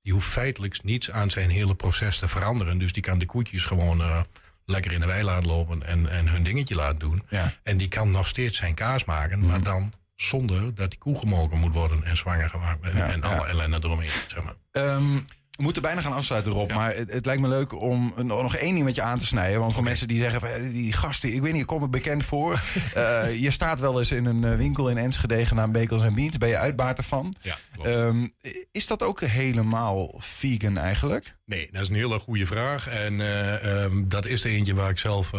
[0.02, 2.78] die hoeft feitelijk niets aan zijn hele proces te veranderen.
[2.78, 4.22] Dus die kan de koetjes gewoon eh,
[4.66, 7.24] lekker in de wei laten lopen en, en hun dingetje laten doen.
[7.30, 7.44] Ja.
[7.46, 7.54] Mhm.
[7.64, 11.60] En die kan nog steeds zijn kaas maken, maar dan zonder dat die koe gemolken
[11.60, 13.28] moet worden en zwanger gemaakt en, Ja, en ja.
[13.36, 14.10] alle ellende eromheen.
[14.28, 14.56] Zeg maar.
[14.72, 15.20] Ehm,
[15.58, 16.72] we moeten bijna gaan afsluiten, Rob.
[16.72, 19.26] Maar het, het lijkt me leuk om een- nog één ding met je aan te
[19.26, 19.60] snijden.
[19.60, 21.88] Want voor mensen die zeggen, van, eh, die gasten, ik weet niet, ik kom me
[21.88, 22.62] bekend voor.
[22.94, 26.38] Eh, je staat wel eens in een eh, winkel in Enschede genaamd Bekels en Beans.
[26.38, 27.36] Ben je uitbater van?
[27.42, 27.58] Ja.
[27.84, 28.28] Ehm,
[28.72, 31.36] is dat ook helemaal vegan eigenlijk?
[31.46, 32.88] Nee, dat is een hele goede vraag.
[32.88, 35.32] En eh, ehm, dat is er eentje waar ik zelf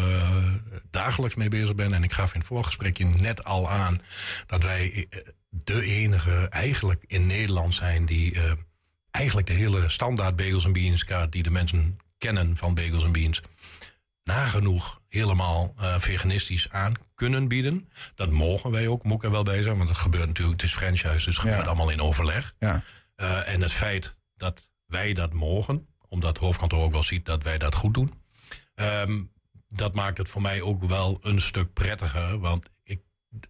[0.91, 1.93] dagelijks mee bezig ben.
[1.95, 4.01] En ik gaf in het voorgesprekje net al aan
[4.47, 5.09] dat wij
[5.51, 8.37] de enige eigenlijk in Nederland zijn die
[9.15, 13.13] eigenlijk de hele standaard bagels en beans kaart die de mensen kennen van bagels en
[13.13, 13.41] beans
[14.23, 17.89] nagenoeg helemaal eh, veganistisch aan kunnen bieden.
[18.15, 19.77] Dat mogen wij ook, moet ik er wel bij zijn.
[19.77, 21.67] Want het gebeurt natuurlijk, het is franchise, dus het gebeurt Ja.
[21.67, 22.55] allemaal in overleg.
[22.59, 22.83] Ja.
[23.15, 27.43] Eh, en het feit dat wij dat mogen, omdat het hoofdkantoor ook wel ziet dat
[27.43, 28.23] wij dat goed doen.
[28.75, 29.23] ehm,
[29.69, 32.39] dat maakt het voor mij ook wel een stuk prettiger.
[32.39, 33.01] Want ik,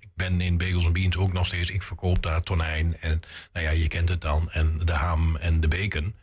[0.01, 1.71] ik ben in Bagels en Beans ook nog steeds.
[1.71, 3.21] Ik verkoop daar tonijn en
[3.53, 4.51] nou ja, je kent het dan.
[4.51, 6.15] En de ham en de bacon.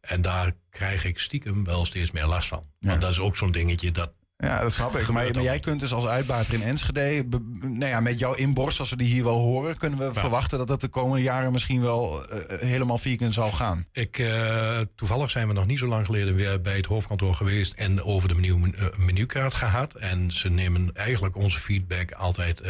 [0.00, 2.66] En daar krijg ik stiekem wel steeds meer last van.
[2.80, 5.08] Want dat is ook zo'n dingetje dat Ja, dat snap ik.
[5.08, 7.24] Maar, jij kunt dus als uitbater in Enschede...
[7.24, 9.76] be- nou ja, met jouw inborst, als we die hier wel horen...
[9.76, 13.86] kunnen we verwachten dat het de komende jaren misschien wel eh, helemaal vegan zal gaan.
[13.92, 17.72] Ik, eh, toevallig zijn we nog niet zo lang geleden weer bij het hoofdkantoor geweest
[17.72, 19.94] en over de menu, eh, menukaart gehad.
[19.94, 22.60] En ze nemen eigenlijk onze feedback altijd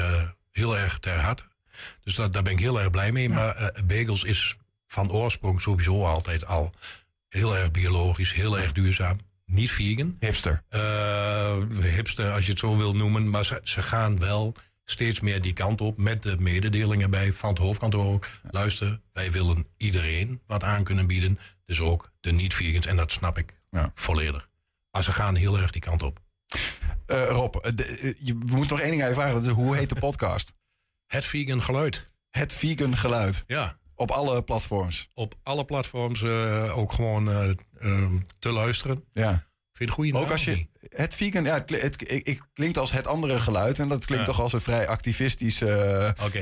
[0.52, 1.42] heel erg ter harte.
[2.04, 3.28] Dus dat, daar ben ik heel erg blij mee.
[3.28, 6.72] Maar bagels is van oorsprong sowieso altijd al
[7.28, 9.18] heel erg biologisch, heel erg duurzaam.
[9.46, 10.16] Niet vegan.
[10.20, 10.62] Hipster.
[10.68, 13.30] Eh, hipster, als je het zo wil noemen.
[13.30, 14.54] Maar ze, ze gaan wel
[14.84, 15.98] steeds meer die kant op.
[15.98, 18.26] Met de mededelingen bij van het hoofdkantoor ook.
[18.50, 21.38] Luister, wij willen iedereen wat aan kunnen bieden.
[21.64, 22.86] Dus ook de niet-vegans.
[22.86, 23.92] En dat snap ik Ja.
[23.94, 24.48] volledig.
[24.90, 26.18] Maar ze gaan heel erg die kant op.
[27.06, 29.34] Eh, Rob, eh, de- je- we moeten nog één ding aan je vragen.
[29.34, 30.52] Dat is, hoe heet de podcast?
[31.14, 32.04] Het vegan geluid.
[32.30, 33.44] Het vegan geluid.
[33.46, 33.78] Ja.
[33.96, 35.08] Op alle platforms.
[35.14, 39.04] Op alle platforms eh, ook gewoon eh, eh, te luisteren.
[39.12, 39.45] Ja.
[39.76, 42.92] Vind je het goede Ook als je het vegan, ja, het, het, het, klinkt als
[42.92, 43.78] het andere geluid.
[43.78, 45.68] En dat klinkt toch als een vrij activistisch uh,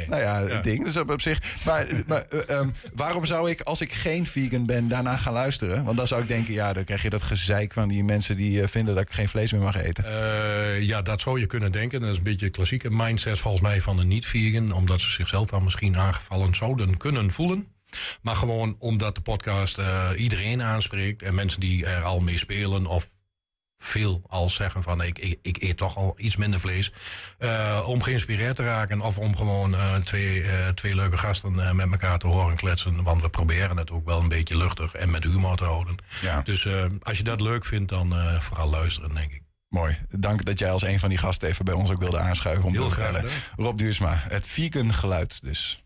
[0.08, 0.84] nou ja, ding.
[0.84, 1.64] Dus op, op zich.
[1.64, 5.84] Maar, maar uh, um, waarom zou ik, als ik geen vegan ben, daarna gaan luisteren?
[5.84, 8.60] Want dan zou ik denken, ja, dan krijg je dat gezeik van die mensen die
[8.60, 10.04] uh, vinden dat ik geen vlees meer mag eten.
[10.82, 12.00] ja, dat zou je kunnen denken.
[12.00, 14.72] Dat is een beetje een klassieke mindset volgens mij van de niet-vegan.
[14.72, 17.66] Omdat ze zichzelf dan misschien aangevallen zouden kunnen voelen.
[18.22, 19.80] Maar gewoon omdat de podcast
[20.16, 21.22] iedereen aanspreekt.
[21.22, 23.08] En mensen die er al mee spelen of
[23.84, 26.92] veel als zeggen van ik, ik, ik eet toch al iets minder vlees.
[27.38, 31.90] Uh, om geïnspireerd te raken of om gewoon uh, twee, uh, twee leuke gasten met
[31.90, 33.02] elkaar te horen kletsen.
[33.02, 35.96] Want we proberen het ook wel een beetje luchtig en met humor te houden.
[36.20, 36.40] Ja.
[36.40, 36.68] Dus
[37.02, 39.42] als je dat leuk vindt, dan vooral luisteren, denk ik.
[39.68, 39.98] Mooi.
[40.08, 42.72] Dank dat jij als een van die gasten even bij ons ook wilde aanschuiven om
[42.72, 43.30] Heel te vertellen.
[43.56, 45.84] Rob Duursma, het vegan geluid dus.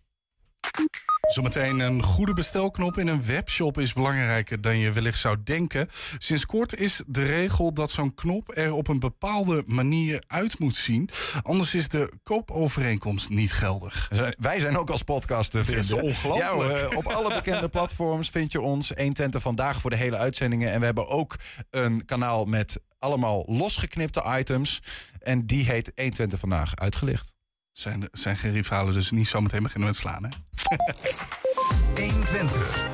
[1.29, 5.89] Zometeen een goede bestelknop in een webshop is belangrijker dan je wellicht zou denken.
[6.19, 10.77] Sinds kort is de regel dat zo'n knop er op een bepaalde manier uit moet
[10.77, 11.09] zien.
[11.43, 14.11] Anders is de koopovereenkomst niet geldig.
[14.39, 15.89] Wij zijn ook als podcast te vinden.
[15.89, 16.93] Dat is ongelooflijk.
[16.93, 20.73] Ja, op alle bekende platforms vind je ons 120 vandaag voor de hele uitzendingen.
[20.73, 21.37] En we hebben ook
[21.71, 24.83] een kanaal met allemaal losgeknipte items.
[25.21, 27.37] En die heet 120 vandaag uitgelicht.
[27.79, 30.29] Zijn, zijn geen rivalen, dus niet zometeen beginnen met slaan, hè?
[32.03, 32.87] 120.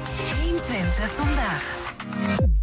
[0.42, 1.92] 120 vandaag.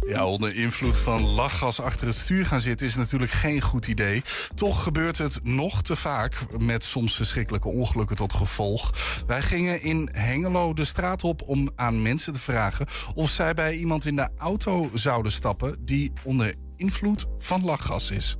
[0.06, 4.22] Ja, onder invloed van lachgas achter het stuur gaan zitten is natuurlijk geen goed idee.
[4.54, 8.92] Toch gebeurt het nog te vaak, met soms verschrikkelijke ongelukken tot gevolg.
[9.26, 13.74] Wij gingen in Hengelo de straat op om aan mensen te vragen of zij bij
[13.74, 18.36] iemand in de auto zouden stappen die onder invloed van lachgas is.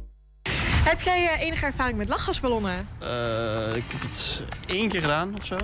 [0.83, 2.89] Heb jij uh, enige ervaring met lachgasballonnen?
[3.03, 5.57] Uh, ik heb het één keer gedaan of zo.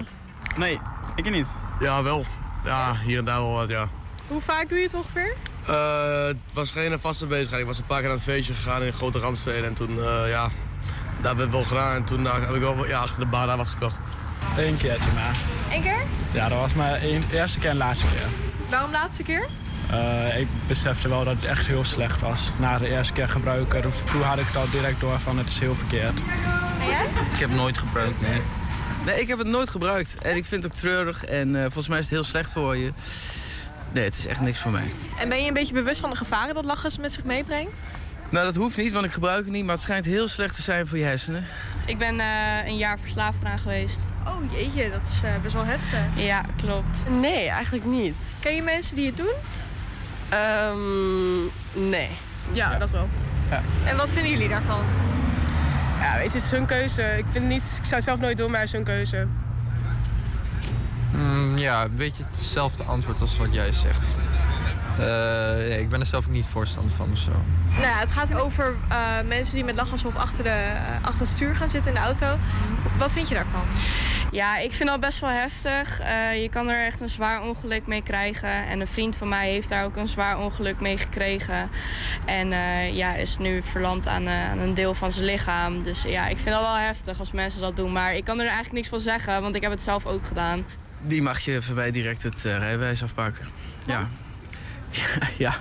[0.57, 0.81] Nee,
[1.16, 1.48] ik niet.
[1.81, 2.24] Ja, wel.
[2.64, 3.88] Ja, hier en daar wel wat, ja.
[4.26, 5.35] Hoe vaak doe je het ongeveer?
[5.68, 7.61] Uh, het was geen vaste bezigheid.
[7.61, 9.64] Ik was een paar keer naar een feestje gegaan in grote randsteden.
[9.64, 9.94] En toen,
[10.28, 10.48] ja,
[11.20, 11.94] daar heb ik wel gedaan.
[11.94, 13.96] En toen heb ik wel ja, achter de bar daar wat gekocht.
[14.57, 15.37] Eén keertje maar.
[15.72, 16.02] Eén keer?
[16.33, 18.26] Ja, dat was maar de eerste keer en laatste keer.
[18.70, 19.48] Waarom laatste keer?
[19.92, 22.51] Uh, ik besefte wel dat het echt heel slecht was.
[22.57, 25.59] Na de eerste keer gebruiken, toen had ik het al direct door van het is
[25.59, 26.18] heel verkeerd.
[26.81, 27.05] En jij?
[27.33, 28.40] Ik heb het nooit gebruikt, nee.
[29.05, 30.16] Nee, ik heb het nooit gebruikt.
[30.18, 32.77] En ik vind het ook treurig en uh, volgens mij is het heel slecht voor
[32.77, 32.92] je.
[33.92, 34.92] Nee, het is echt niks voor mij.
[35.18, 37.77] En ben je een beetje bewust van de gevaren dat lachgas met zich meebrengt?
[38.31, 39.64] Nou, dat hoeft niet, want ik gebruik het niet.
[39.64, 41.46] Maar het schijnt heel slecht te zijn voor je hersenen.
[41.87, 43.98] Ik ben uh, een jaar verslaafd eraan geweest.
[44.27, 46.01] Oh jeetje, dat is uh, best wel heftig.
[46.14, 47.05] Ja, klopt.
[47.20, 48.38] Nee, eigenlijk niet.
[48.42, 49.35] Ken je mensen die het doen?
[50.32, 52.08] Um, nee.
[52.52, 53.08] Ja, dat wel.
[53.50, 53.62] Ja.
[53.84, 54.84] En wat vinden jullie daarvan?
[56.00, 57.02] Ja, het is hun keuze.
[57.02, 59.26] Ik, vind niet, ik zou het zelf nooit doen, maar het is hun keuze.
[61.12, 64.14] Mm, ja, een beetje hetzelfde antwoord als wat jij zegt.
[65.00, 65.06] Uh,
[65.56, 67.30] nee, ik ben er zelf ook niet voorstander van of zo.
[67.70, 71.20] Nou ja, het gaat over uh, mensen die met lachgas op achter, de, uh, achter
[71.20, 72.38] het stuur gaan zitten in de auto.
[72.98, 73.62] Wat vind je daarvan?
[74.30, 76.00] Ja, ik vind dat best wel heftig.
[76.00, 78.66] Uh, je kan er echt een zwaar ongeluk mee krijgen.
[78.66, 81.70] En een vriend van mij heeft daar ook een zwaar ongeluk mee gekregen.
[82.26, 85.82] En uh, ja, is nu verlamd aan, uh, aan, een deel van zijn lichaam.
[85.82, 87.92] Dus ja, ik vind dat wel heftig als mensen dat doen.
[87.92, 90.64] Maar ik kan er eigenlijk niks van zeggen, want ik heb het zelf ook gedaan.
[91.00, 93.46] Die mag je van mij direct het rijbewijs afpakken.
[93.87, 94.08] Ja.
[95.38, 95.55] ja,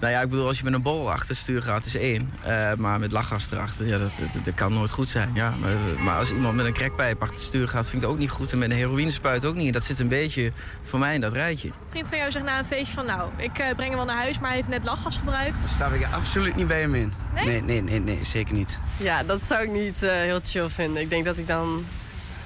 [0.00, 2.32] nou ja, ik bedoel, als je met een bol achter het stuur gaat, is één.
[2.46, 5.30] Uh, maar met lachgas erachter, ja, dat, dat, dat, kan nooit goed zijn.
[5.34, 5.50] Ja.
[5.50, 8.18] Maar, maar, als iemand met een crackpijp achter het stuur gaat, vind ik dat ook
[8.18, 8.52] niet goed.
[8.52, 9.72] En met een heroïnespuit ook niet.
[9.72, 11.68] Dat zit een beetje voor mij in dat rijtje.
[11.68, 14.04] Een vriend van jou zegt na een feestje van, nou, ik uh, breng hem wel
[14.04, 15.60] naar huis, maar hij heeft net lachgas gebruikt.
[15.60, 17.12] Daar sta ik absoluut niet bij hem in.
[17.34, 17.44] Nee?
[17.44, 18.78] Nee, nee, nee, nee zeker niet.
[18.96, 21.02] Ja, dat zou ik niet uh, heel chill vinden.
[21.02, 21.84] Ik denk dat ik dan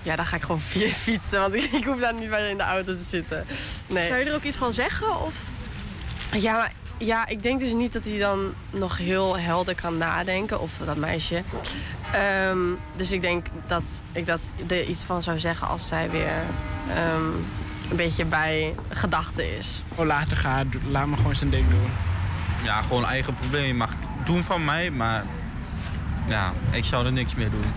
[0.03, 0.61] ja, dan ga ik gewoon
[1.05, 3.45] fietsen, want ik, ik hoef daar niet bij in de auto te zitten.
[3.87, 4.07] Nee.
[4.07, 5.21] Zou je er ook iets van zeggen?
[5.21, 5.35] Of?
[6.33, 10.61] Ja, maar ja, ik denk dus niet dat hij dan nog heel helder kan nadenken.
[10.61, 11.43] Of dat meisje.
[12.51, 16.43] Um, dus ik denk dat ik dat er iets van zou zeggen als zij weer
[17.15, 17.47] um,
[17.91, 19.83] een beetje bij gedachten is.
[19.95, 21.91] Oh, later gaan, laat me gewoon zijn ding doen.
[22.63, 23.67] Ja, gewoon eigen probleem.
[23.67, 23.91] Je mag
[24.25, 25.25] doen van mij, maar
[26.27, 27.73] ja, ik zou er niks meer doen.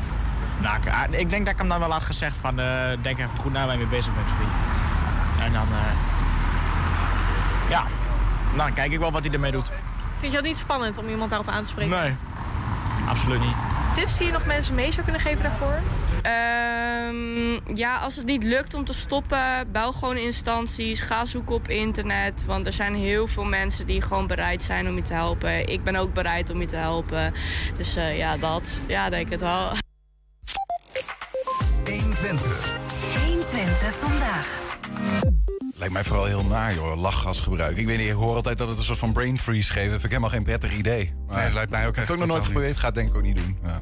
[0.61, 3.53] Nou, ik denk dat ik hem dan wel had gezegd van uh, denk even goed
[3.53, 4.51] naar waar je mee bezig bent, vriend.
[5.39, 5.77] En dan, uh,
[7.69, 7.85] ja,
[8.55, 9.71] nou, dan kijk ik wel wat hij ermee doet.
[10.19, 11.99] Vind je dat niet spannend om iemand daarop aan te spreken?
[11.99, 12.15] Nee,
[13.07, 13.55] absoluut niet.
[13.93, 15.79] Tips die je nog mensen mee zou kunnen geven daarvoor?
[16.25, 21.01] Um, ja, als het niet lukt om te stoppen, bel gewoon instanties.
[21.01, 22.45] Ga zoeken op internet.
[22.45, 25.67] Want er zijn heel veel mensen die gewoon bereid zijn om je te helpen.
[25.67, 27.33] Ik ben ook bereid om je te helpen.
[27.77, 28.79] Dus uh, ja, dat.
[28.87, 29.71] Ja, denk ik het wel.
[31.85, 32.77] 120.
[33.25, 34.63] 120 vandaag.
[35.77, 36.97] Lijkt mij vooral heel naar, joh.
[36.97, 37.81] Lachgas gebruiken.
[37.81, 39.81] Ik weet niet, ik hoor altijd dat het een soort van brain freeze geeft.
[39.81, 41.11] Dat vind ik helemaal geen prettig idee.
[41.27, 42.77] Maar Nee, lijkt mij ook Heb echt ik ook nog nooit geprobeerd.
[42.77, 43.57] Ga het denk ik ook niet doen.
[43.63, 43.81] Ja.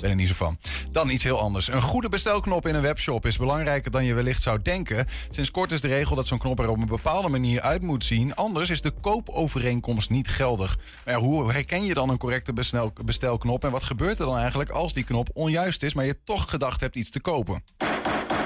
[0.00, 0.58] Ben er niet zo van.
[0.90, 1.68] Dan iets heel anders.
[1.68, 5.06] Een goede bestelknop in een webshop is belangrijker dan je wellicht zou denken.
[5.30, 8.04] Sinds kort is de regel dat zo'n knop er op een bepaalde manier uit moet
[8.04, 8.34] zien.
[8.34, 10.78] Anders is de koopovereenkomst niet geldig.
[11.04, 13.64] Maar ja, hoe herken je dan een correcte bestel- bestelknop?
[13.64, 16.80] En wat gebeurt er dan eigenlijk als die knop onjuist is, maar je toch gedacht
[16.80, 17.62] hebt iets te kopen?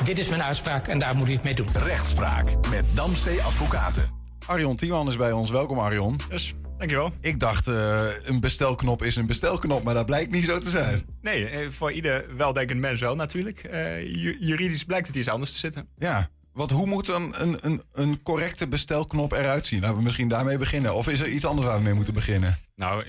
[0.04, 1.66] Dit is mijn uitspraak en daar moet u het mee doen.
[1.74, 4.10] Rechtspraak met Damstee Advocaten.
[4.46, 5.50] Arion Tiemann is bij ons.
[5.50, 6.20] Welkom Arion.
[6.28, 7.12] Dus, dankjewel.
[7.20, 11.06] Ik dacht, eh, een bestelknop is een bestelknop, maar dat blijkt niet zo te zijn.
[11.22, 13.58] Nee, eh, voor ieder weldenkend mens wel natuurlijk.
[13.58, 15.88] Eh, ju- juridisch blijkt het iets anders te zitten.
[15.94, 19.80] Ja, want hoe moet een, een, een, een correcte bestelknop eruit zien?
[19.80, 20.94] Laten we misschien daarmee beginnen.
[20.94, 22.58] Of is er iets anders waar we mee moeten beginnen?
[22.76, 23.04] Nou,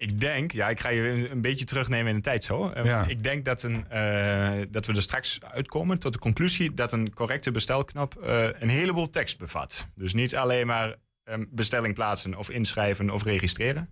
[0.00, 2.70] ik- denk, ja, ik ga je een, beetje terugnemen in de tijd zo.
[2.70, 3.04] Eh, Ja.
[3.06, 7.12] Ik denk dat, een, eh, dat we er straks uitkomen tot de conclusie dat een
[7.14, 9.86] correcte bestelknop eh, een heleboel tekst bevat.
[9.94, 13.88] Dus niet alleen maar ehm, bestelling plaatsen of inschrijven of registreren,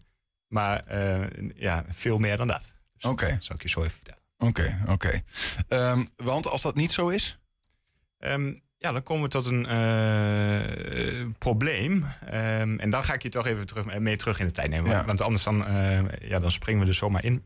[0.46, 0.84] maar
[1.54, 2.76] ja, veel meer dan dat.
[2.94, 3.36] Dus Oké.
[3.40, 4.22] zal ik je zo even vertellen.
[4.38, 5.20] Oké, oké.
[5.68, 7.38] Ehm, want als dat niet zo is?
[8.18, 12.04] Ehm, ja, dan komen we tot een eh, probleem.
[12.26, 14.90] Ehm, en dan ga ik je toch even terug, mee terug in de tijd nemen.
[14.90, 15.04] Ja.
[15.04, 17.44] Want anders dan, eh, ja, dan springen we er zomaar in.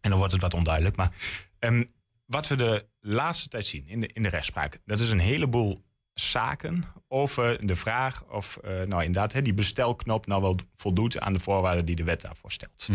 [0.00, 0.96] En dan wordt het wat onduidelijk.
[0.96, 1.12] Maar
[1.58, 1.84] ehm,
[2.26, 4.78] wat we de laatste tijd zien in de, in de rechtspraak...
[4.84, 5.84] dat is een heleboel
[6.14, 11.32] zaken over de vraag of eh, nou inderdaad, hè, die bestelknop nou wel voldoet aan
[11.32, 12.88] de voorwaarden die de wet daarvoor stelt.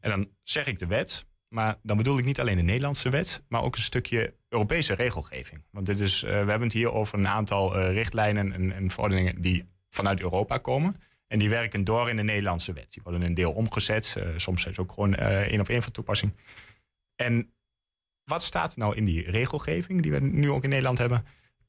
[0.00, 3.44] En dan zeg ik de wet, maar dan bedoel ik niet alleen de Nederlandse wet,
[3.48, 5.64] maar ook een stukje Europese regelgeving.
[5.70, 8.90] Want dit is, eh, we hebben het hier over een aantal eh, richtlijnen en, en
[8.90, 11.00] verordeningen die vanuit Europa komen.
[11.26, 12.92] En die werken door in de Nederlandse wet.
[12.92, 14.14] Die worden een deel omgezet.
[14.16, 16.36] eh, soms zijn ze ook gewoon één op één van toepassing.
[17.14, 17.54] En
[18.24, 21.26] wat staat nou in die regelgeving die we nu ook in Nederland hebben?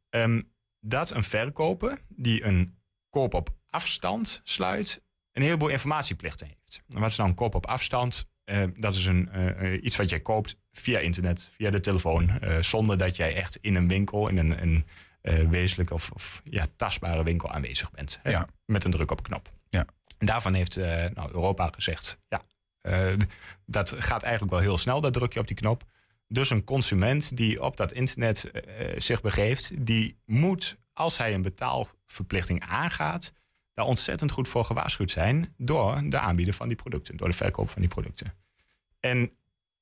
[0.10, 0.41] Ehm,
[0.80, 2.78] dat een verkoper die een
[3.10, 6.84] koop op afstand sluit, een heleboel informatieplichten heeft.
[6.88, 8.28] En wat is nou een koop op afstand?
[8.47, 12.29] Eh, dat is een, eh, eh, iets wat jij koopt via internet, via de telefoon,
[12.29, 14.86] eh, zonder dat jij echt in een winkel, in een, een
[15.49, 18.19] wezenlijke of, of ja, tastbare winkel aanwezig bent.
[18.23, 18.29] Hè?
[18.31, 18.47] Ja.
[18.65, 19.51] Met een druk op knop.
[19.69, 19.86] Ja.
[20.17, 22.41] En daarvan heeft nou, Europa gezegd, ja,
[23.65, 25.83] dat gaat eigenlijk wel heel snel, dat drukje op die knop.
[26.27, 28.51] Dus een consument die op dat internet
[28.97, 33.31] zich begeeft, die moet, als hij een betaalverplichting aangaat,
[33.77, 37.69] daar ontzettend goed voor gewaarschuwd zijn door de aanbieder van die producten, door de verkoop
[37.69, 38.33] van die producten.
[38.99, 39.31] En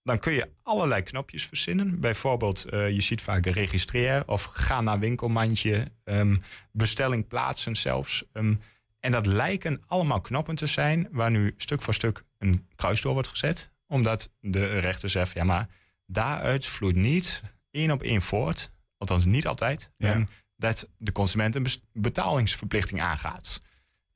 [0.03, 1.99] dan kun je allerlei knopjes verzinnen.
[1.99, 6.37] Bijvoorbeeld, eh, je ziet vaak registreer of ga naar winkelmandje, ehm,
[6.71, 8.23] bestelling plaatsen zelfs.
[8.33, 8.55] Ehm,
[8.99, 13.13] en dat lijken allemaal knoppen te zijn waar nu stuk voor stuk een kruis door
[13.13, 13.71] wordt gezet.
[13.87, 15.67] Omdat de rechter zegt, ja maar
[16.05, 20.25] daaruit vloeit niet één op één voort, althans niet altijd, ehm,
[20.57, 23.61] dat de consument een betalingsverplichting aangaat.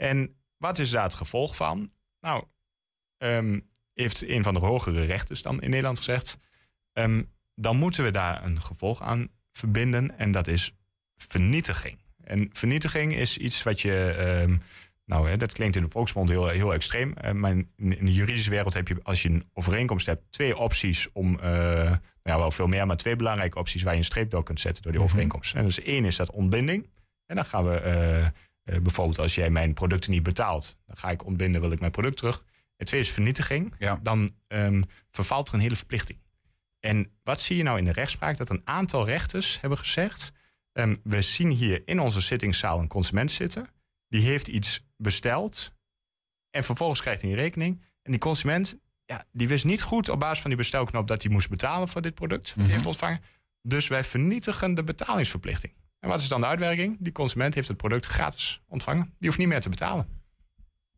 [0.01, 1.91] En wat is daar het gevolg van?
[2.21, 2.43] Nou,
[3.17, 3.59] ehm,
[3.93, 6.37] heeft een van de hogere rechters dan in Nederland gezegd,
[6.93, 7.23] ehm,
[7.55, 10.75] dan moeten we daar een gevolg aan verbinden en dat is
[11.15, 11.97] vernietiging.
[12.23, 14.57] En vernietiging is iets wat je, ehm,
[15.05, 18.13] nou hè, dat klinkt in de volksmond heel, heel extreem, eh, maar in, in de
[18.13, 21.49] juridische wereld heb je, als je een overeenkomst hebt, twee opties om, eh,
[21.83, 24.59] nou ja, wel veel meer, maar twee belangrijke opties waar je een streep door kunt
[24.59, 25.09] zetten door die Mhm.
[25.11, 25.55] overeenkomst.
[25.55, 26.89] En dus één is dat ontbinding.
[27.25, 28.27] En dan gaan we, eh,
[28.81, 32.17] bijvoorbeeld als jij mijn producten niet betaalt, dan ga ik ontbinden, wil ik mijn product
[32.17, 32.43] terug.
[32.77, 33.73] En twee is vernietiging.
[34.01, 36.19] Dan ehm, vervalt er een hele verplichting.
[36.79, 38.37] En wat zie je nou in de rechtspraak?
[38.37, 40.31] Dat een aantal rechters hebben gezegd...
[40.71, 43.67] ehm, we zien hier in onze zittingszaal een consument zitten.
[44.07, 45.71] Die heeft iets besteld.
[46.51, 47.81] En vervolgens krijgt hij een rekening.
[48.01, 51.07] En die consument, ja, die wist niet goed op basis van die bestelknop...
[51.07, 52.45] dat hij moest betalen voor dit product.
[52.47, 52.73] Wat hij Mhm.
[52.73, 53.21] heeft ontvangen.
[53.61, 55.73] Dus wij vernietigen de betalingsverplichting.
[55.99, 56.97] En wat is dan de uitwerking?
[56.99, 59.03] Die consument heeft het product gratis ontvangen.
[59.17, 60.17] Die hoeft niet meer te betalen.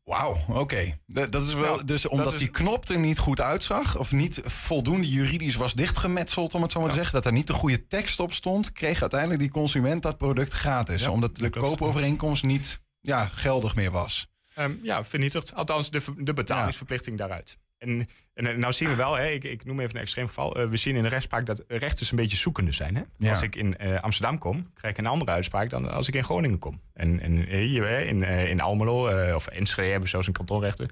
[0.04, 1.00] Wauw, oké.
[1.08, 4.42] Dat dat is wel, dus omdat is- die knop er niet goed uitzag, of niet
[4.44, 7.88] voldoende juridisch was dichtgemetseld, om het zo maar te zeggen, dat er niet de goede
[7.88, 11.02] tekst op stond, kreeg uiteindelijk die consument dat product gratis.
[11.04, 11.68] Ja, omdat de klopt.
[11.68, 14.28] koopovereenkomst niet ja, geldig meer was.
[14.54, 15.54] Ehm, ja, vernietigd.
[15.54, 17.58] Althans, de, de betalingsverplichting daaruit.
[17.78, 18.08] En,
[18.42, 20.56] en eh, nou zien we wel, hè, ik, ik noem even een extreem geval.
[20.56, 22.96] eh, we zien in de rechtspraak dat rechters een beetje zoekende zijn.
[22.96, 23.02] Hè?
[23.18, 23.30] Ja.
[23.30, 26.24] Als ik in eh, Amsterdam kom, krijg ik een andere uitspraak dan als ik in
[26.24, 26.82] Groningen kom.
[26.94, 30.90] En, en hier hè, in, eh, in Almelo of Enschede hebben we zelfs een kantonrechter.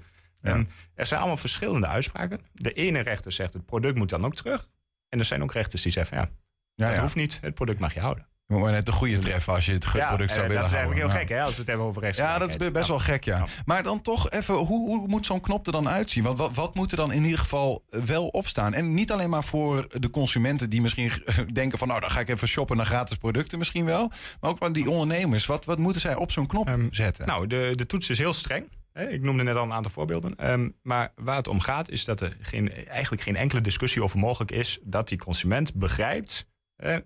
[0.94, 2.40] Er zijn allemaal verschillende uitspraken.
[2.52, 4.68] De ene rechter zegt het product moet dan ook terug.
[5.08, 6.30] En er zijn ook rechters die zeggen, ja,
[6.74, 7.00] dat ja.
[7.00, 7.38] hoeft niet.
[7.40, 8.26] Het product mag je houden.
[8.50, 10.62] Je moet maar net de goede treffen als je het Ja, product eh, zou willen
[10.62, 11.10] dat is eigenlijk houden.
[11.10, 12.52] heel gek, hè, als we het hebben over Ja, rechtsgelijkheid.
[12.58, 13.46] dat is best wel gek, ja.
[13.64, 16.22] Maar dan toch even, hoe, hoe moet zo'n knop er dan uitzien?
[16.24, 18.74] Want wat, wat moet er dan in ieder geval wel opstaan?
[18.74, 21.12] En niet alleen maar voor de consumenten die misschien
[21.52, 21.88] denken van...
[21.88, 24.10] nou, dan ga ik even shoppen naar gratis producten misschien wel.
[24.40, 25.46] Maar ook van die ondernemers.
[25.46, 27.26] Wat, wat moeten zij op zo'n knop zetten?
[27.26, 28.68] Nou, de, de toets is heel streng.
[28.92, 30.36] Hè, Ik noemde net al een aantal voorbeelden.
[30.36, 34.18] Ehm, maar waar het om gaat is dat er geen, eigenlijk geen enkele discussie over
[34.18, 34.78] mogelijk is...
[34.82, 36.98] dat die consument begrijpt hè,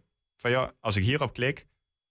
[0.45, 1.67] van ja, als ik hierop klik...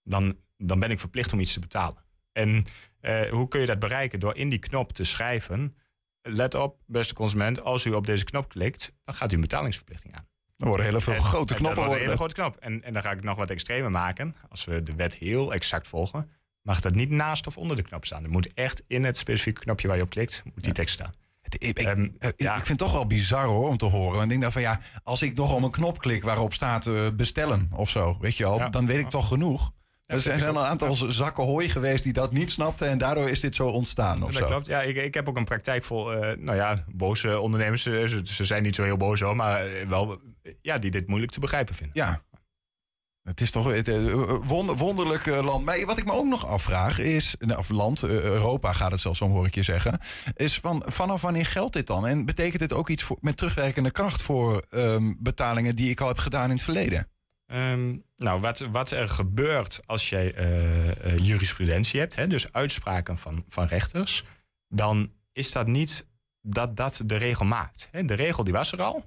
[0.06, 2.04] Dan, dan ben ik verplicht om iets te betalen.
[2.32, 2.64] En
[3.00, 4.20] eh, hoe kun je dat bereiken?
[4.20, 5.76] Door in die knop te schrijven...
[6.22, 8.92] let op, beste consument, als u op deze knop klikt...
[9.04, 10.28] dan gaat u een betalingsverplichting aan.
[10.56, 11.82] Er worden heel veel En- grote en knoppen.
[11.82, 12.56] Dat wordt een hele grote knop.
[12.56, 14.36] En, en dan ga ik nog wat extremer maken.
[14.48, 16.30] Als we de wet heel exact volgen,
[16.62, 18.24] mag dat niet naast of onder de knop staan.
[18.24, 21.12] Er moet echt in het specifieke knopje waar je op klikt, moet die tekst staan.
[21.58, 21.86] Ik, ik,
[22.20, 24.22] ik- ik vind het toch wel bizar hoor om te horen.
[24.22, 26.94] Ik denk dan van ja, als ik nog om een knop klik waarop staat eh,
[27.16, 29.70] bestellen of zo, weet je al, dan weet ik toch genoeg.
[30.06, 33.54] er zijn een aantal zakken hooi geweest die dat niet snapten en daardoor is dit
[33.54, 34.46] zo ontstaan of dat zo.
[34.48, 34.66] klopt.
[34.66, 37.82] Ja, ik, ik heb ook een praktijk vol, eh, nou ja, boze ondernemers.
[37.82, 41.06] Ze, ze- zijn niet zo heel boos hoor, maar eh, wel, eh, ja, die dit
[41.06, 41.96] moeilijk te begrijpen vinden.
[42.04, 42.22] Ja.
[43.24, 45.64] Het is toch het, eh, wonder, wonderlijk eh, land.
[45.64, 49.00] Maar wat ik me ook nog afvraag is, nou, of land, eh, Europa gaat het
[49.00, 50.00] zelfs om hoor ik je zeggen,
[50.36, 52.06] is van vanaf wanneer geldt dit dan?
[52.06, 56.08] En betekent dit ook iets voor, met terugwerkende kracht voor ehm, betalingen die ik al
[56.08, 57.08] heb gedaan in het verleden?
[57.46, 63.18] Ehm, nou, wat, wat er gebeurt als jij eh, eh, jurisprudentie hebt, hè, dus uitspraken
[63.18, 64.24] van, van rechters,
[64.68, 66.06] dan is dat niet
[66.40, 67.88] dat dat de regel maakt.
[67.90, 69.04] De regel die was er al,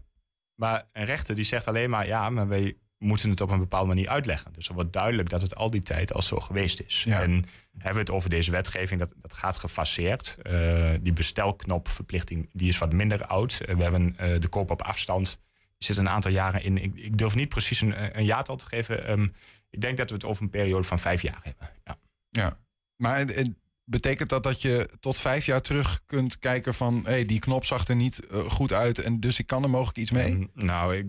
[0.56, 3.88] maar een rechter die zegt alleen maar, ja, maar wij moeten het op een bepaalde
[3.88, 4.54] manier uitleggen.
[4.54, 7.06] Dus er wordt duidelijk dat het al die tijd al zo geweest is.
[7.08, 7.32] En
[7.74, 10.38] hebben we het over deze wetgeving, dat, dat gaat gefaseerd.
[10.42, 13.60] Eh, die bestelknopverplichting die is wat minder oud.
[13.66, 15.40] Eh, we hebben eh, de koop op afstand
[15.78, 16.78] die zit een aantal jaren in.
[16.78, 19.06] Ik, ik durf niet precies een, een jaartal te geven.
[19.06, 19.28] Ehm,
[19.70, 21.70] ik denk dat we het over een periode van vijf jaar hebben.
[21.86, 21.98] Ja.
[22.30, 22.58] Ja,
[22.96, 26.96] maar en- en betekent dat dat je tot vijf jaar terug kunt kijken van...
[27.04, 29.98] hé, hey, die knop zag er niet goed uit en dus ik kan er mogelijk
[29.98, 30.32] iets mee?
[30.32, 31.06] Ehm, nou, ik,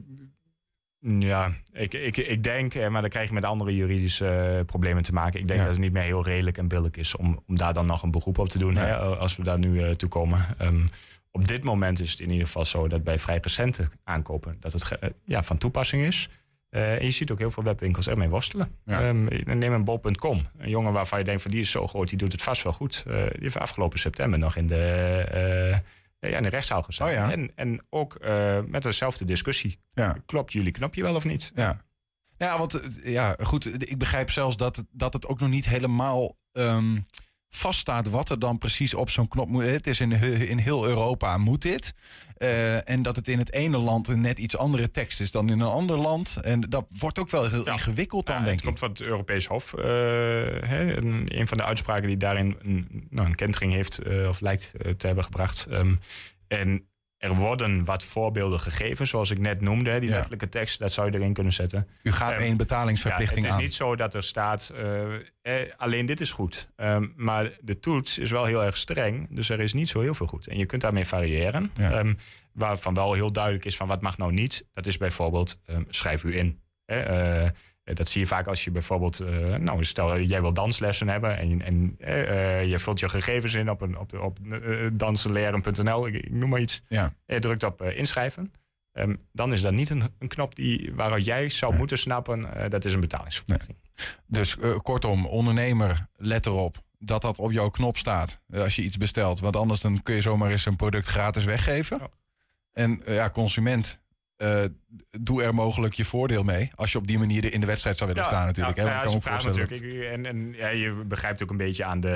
[1.01, 5.03] ja, ik, ik, ik denk, eh, maar dan krijg je met andere juridische eh, problemen
[5.03, 5.41] te maken.
[5.41, 5.65] Ik denk Ja.
[5.67, 8.11] dat het niet meer heel redelijk en billig is om, om daar dan nog een
[8.11, 10.47] beroep op te doen, hè, als we daar nu eh, toe komen.
[10.59, 10.87] Ehm,
[11.31, 14.73] op dit moment is het in ieder geval zo dat bij vrij recente aankopen dat
[14.73, 16.29] het ja, van toepassing is.
[16.71, 18.71] En je ziet ook heel veel webwinkels ermee worstelen.
[18.87, 19.25] Ehm,
[19.59, 20.47] neem een bol.com.
[20.59, 22.73] Een jongen waarvan je denkt van die is zo groot, die doet het vast wel
[22.73, 23.03] goed.
[23.07, 25.81] Die heeft afgelopen september nog in de,
[26.21, 27.31] ja, in de rechtszaal gestaan.
[27.31, 29.81] en, en ook eh, met dezelfde discussie.
[30.27, 31.53] Klopt jullie knopje wel of niet?
[31.55, 31.87] Ja.
[32.39, 35.67] Ja, want eh, ja, goed, ik begrijp zelfs dat het, dat het ook nog niet
[35.67, 36.99] helemaal ehm,
[37.51, 39.65] vaststaat wat er dan precies op zo'n knop moet.
[39.65, 40.13] Het is in,
[40.49, 41.93] in heel Europa moet dit.
[42.37, 45.49] Eh, en dat het in het ene land een net iets andere tekst is dan
[45.51, 46.39] in een ander land.
[46.43, 48.67] En dat wordt ook wel heel ingewikkeld dan, Ja, denk het ik.
[48.67, 49.75] komt van het Europees Hof.
[49.75, 49.85] eh,
[50.69, 54.41] hè, een, een van de uitspraken die daarin een, nou, een kentering heeft eh, of
[54.41, 55.67] lijkt te hebben gebracht.
[55.71, 55.95] Ehm,
[56.49, 56.88] en
[57.19, 59.99] er worden wat voorbeelden gegeven, zoals ik net noemde.
[59.99, 60.15] Die Ja.
[60.15, 61.89] letterlijke tekst, dat zou je erin kunnen zetten.
[62.03, 63.65] U gaat Ehm, één betalingsverplichting ja, het is aan.
[63.65, 66.69] niet zo dat er staat, eh, eh, alleen dit is goed.
[66.77, 70.15] Ehm, maar de toets is wel heel erg streng, dus er is niet zo heel
[70.15, 70.47] veel goed.
[70.47, 71.71] En je kunt daarmee variëren.
[71.79, 72.15] Ehm,
[72.53, 74.65] waarvan wel heel duidelijk is van wat mag nou niet.
[74.75, 76.61] Dat is bijvoorbeeld, schrijf u in.
[76.85, 77.47] Eh,
[77.95, 81.63] dat zie je vaak als je bijvoorbeeld, eh, nou stel jij wil danslessen hebben en,
[81.63, 86.15] en eh, eh, je vult je gegevens in op, een, op, op eh, dansenleren.nl, ik,
[86.15, 86.83] ik noem maar iets.
[86.89, 87.03] Ja.
[87.27, 88.53] En je drukt op eh, inschrijven.
[88.93, 92.71] Ehm, dan is dat niet een, een knop die, waaruit jij zou moeten snappen, eh,
[92.71, 93.79] dat is een betalingsverplichting.
[94.27, 98.83] Dus eh, kortom, ondernemer, let erop dat dat op jouw knop staat eh, als je
[98.83, 99.41] iets bestelt.
[99.41, 102.01] Want anders dan kun je zomaar eens een product gratis weggeven.
[102.73, 104.01] En eh, ja, consument,
[104.39, 104.65] eh,
[105.21, 106.71] doe er mogelijk je voordeel mee.
[106.75, 108.77] Als je op die manier in de wedstrijd zou willen staan natuurlijk.
[108.77, 108.91] Ja, hè?
[108.91, 110.13] ja, kan voorstellen vraag natuurlijk.
[110.13, 112.15] En en ja, je begrijpt ook een beetje aan de...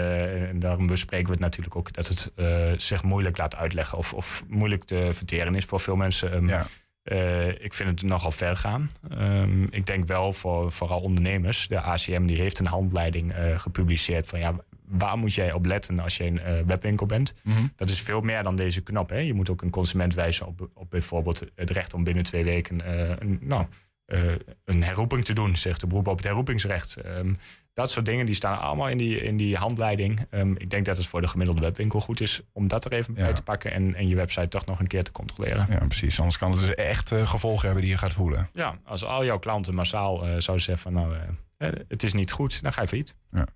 [0.49, 1.93] En daarom bespreken we het natuurlijk ook...
[1.93, 3.99] dat het eh, zich moeilijk laat uitleggen...
[3.99, 6.33] Of, of moeilijk te verteren is voor veel mensen.
[6.33, 6.63] Ehm,
[7.03, 8.89] eh, ik vind het nogal ver gaan.
[9.11, 11.69] Ehm, ik denk wel voor vooral ondernemers.
[11.69, 14.27] De ACM die heeft een handleiding gepubliceerd...
[14.27, 14.55] van ja,
[14.93, 17.35] waar moet jij op letten als je een eh, webwinkel bent?
[17.43, 17.67] Mhm.
[17.77, 19.09] Dat is veel meer dan deze knop.
[19.09, 19.19] Hè?
[19.19, 22.81] Je moet ook een consument wijzen op, op bijvoorbeeld het recht om binnen twee weken
[22.81, 23.67] eh, een, nou,
[24.07, 24.23] eh,
[24.65, 26.97] een herroeping te doen, zegt de beroep op het herroepingsrecht.
[26.97, 27.35] Ehm,
[27.73, 30.27] dat soort dingen die staan allemaal in die, in die handleiding.
[30.31, 33.15] Ehm, ik denk dat het voor de gemiddelde webwinkel goed is om dat er even
[33.15, 35.67] bij te pakken en, en je website toch nog een keer te controleren.
[35.71, 36.19] Ja, precies.
[36.19, 38.49] Anders kan het dus echt gevolgen hebben die je gaat voelen.
[38.53, 41.17] Ja, als al jouw klanten massaal zouden zeggen van nou,
[41.89, 43.15] het is niet goed, dan ga je failliet.
[43.31, 43.47] Ja.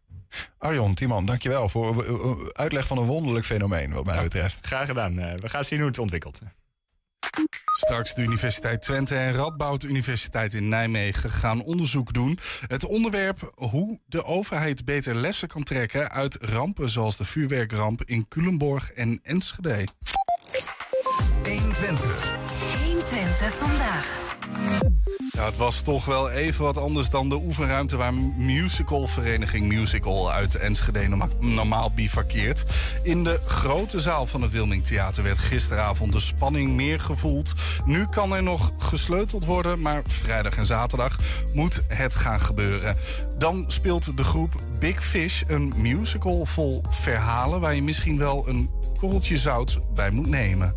[0.59, 4.67] Arjon, Timan, dankjewel voor eh, eh, uitleg van een wonderlijk fenomeen wat mij betreft.
[4.67, 5.19] Graag gedaan.
[5.19, 6.41] Eh, we gaan zien hoe het ontwikkelt.
[7.77, 12.39] Straks de Universiteit Twente en Radboud Universiteit in Nijmegen gaan onderzoek doen.
[12.67, 18.29] Het onderwerp hoe de overheid beter lessen kan trekken uit rampen zoals de vuurwerkramp in
[18.29, 19.85] Culemborg en Enschede.
[21.45, 22.35] 120.
[22.85, 24.36] 120 vandaag.
[25.39, 31.09] Het was toch wel even wat anders dan de oefenruimte waar musicalvereniging Musical uit Enschede
[31.09, 32.65] norma- normaal bivakkeert.
[33.03, 37.53] In de grote zaal van het Wilming Theater werd gisteravond de spanning meer gevoeld.
[37.85, 41.19] Nu kan er nog gesleuteld worden, maar vrijdag en zaterdag
[41.55, 42.97] moet het gaan gebeuren.
[43.39, 48.71] Dan speelt de groep Big Fish een musical vol verhalen waar je misschien wel een
[48.99, 50.75] korreltje zout bij moet nemen.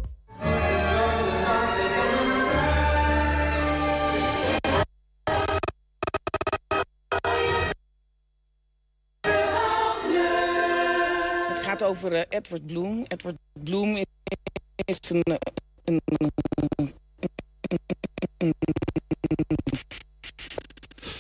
[11.84, 13.06] Over eh, Edward Bloom.
[13.08, 14.06] Edward Bloom is,
[14.86, 15.36] is een, eh,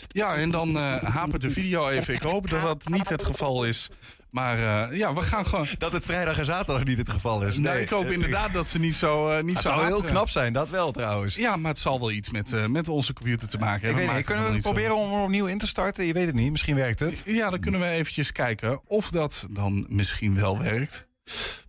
[0.08, 2.14] Ja, en dan eh, hapert de video even.
[2.14, 3.90] Ik hoop dat dat niet het geval is.
[4.30, 5.68] Maar eh, ja, we gaan gewoon...
[5.78, 7.58] Dat het vrijdag en zaterdag niet het geval is.
[7.58, 10.30] Nee, ik hoop inderdaad dat ze niet zo uh, niet Het zo zou heel knap
[10.30, 11.36] zijn, dat wel trouwens.
[11.36, 14.06] Ja, maar het zal wel iets met, eh, met onze computer te maken Ik hebben.
[14.06, 16.06] weet niet, kunnen we het proberen om hem opnieuw in te starten?
[16.06, 17.22] Je weet het niet, misschien werkt het.
[17.26, 21.08] Ja, dan kunnen we eventjes kijken of dat dan misschien wel werkt.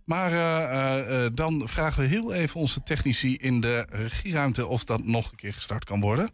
[0.05, 4.83] Maar eh, eh, eh, dan vragen we heel even onze technici in de regieruimte of
[4.83, 6.29] dat nog een keer gestart kan worden.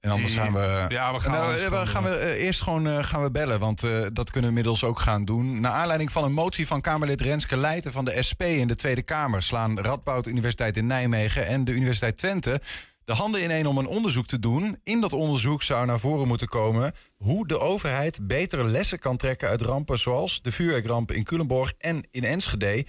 [0.00, 0.84] En anders gaan we...
[0.88, 3.60] Ja, we gaan, Nou, eh, gewoon gaan we eh, eerst gewoon eh, gaan we bellen,
[3.60, 3.80] want
[4.12, 5.60] dat kunnen we inmiddels ook gaan doen.
[5.60, 9.02] Naar aanleiding van een motie van Kamerlid Renske Leijten van de SP in de Tweede
[9.02, 9.42] Kamer...
[9.42, 12.60] slaan Radboud Universiteit in Nijmegen en de Universiteit Twente
[13.04, 14.78] de handen ineen om een onderzoek te doen.
[14.82, 19.48] In dat onderzoek zou naar voren moeten komen hoe de overheid betere lessen kan trekken
[19.48, 22.86] uit rampen zoals de vuurwerkramp in Culemborg en in Enschede.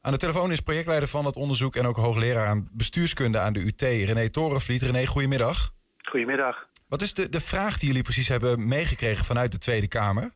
[0.00, 3.60] Aan de telefoon is projectleider van dat onderzoek en ook hoogleraar aan bestuurskunde aan de
[3.60, 4.82] UT, René Torenvliet.
[4.82, 5.74] René, goedemiddag.
[6.08, 6.68] Goedemiddag.
[6.88, 10.30] Wat is de, de vraag die jullie precies hebben meegekregen vanuit de Tweede Kamer?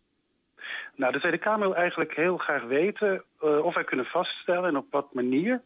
[0.96, 4.76] Nou, de Tweede Kamer wil eigenlijk heel graag weten eh, of wij kunnen vaststellen en
[4.76, 5.62] op wat manier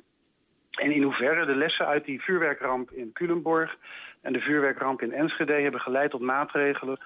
[0.71, 3.77] en in hoeverre de lessen uit die vuurwerkramp in Culemborg
[4.21, 6.99] en de vuurwerkramp in Enschede hebben geleid tot maatregelen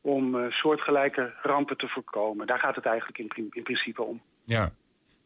[0.00, 2.46] om eh, soortgelijke rampen te voorkomen.
[2.46, 4.20] Daar gaat het eigenlijk in, in principe om.
[4.44, 4.70] Ja.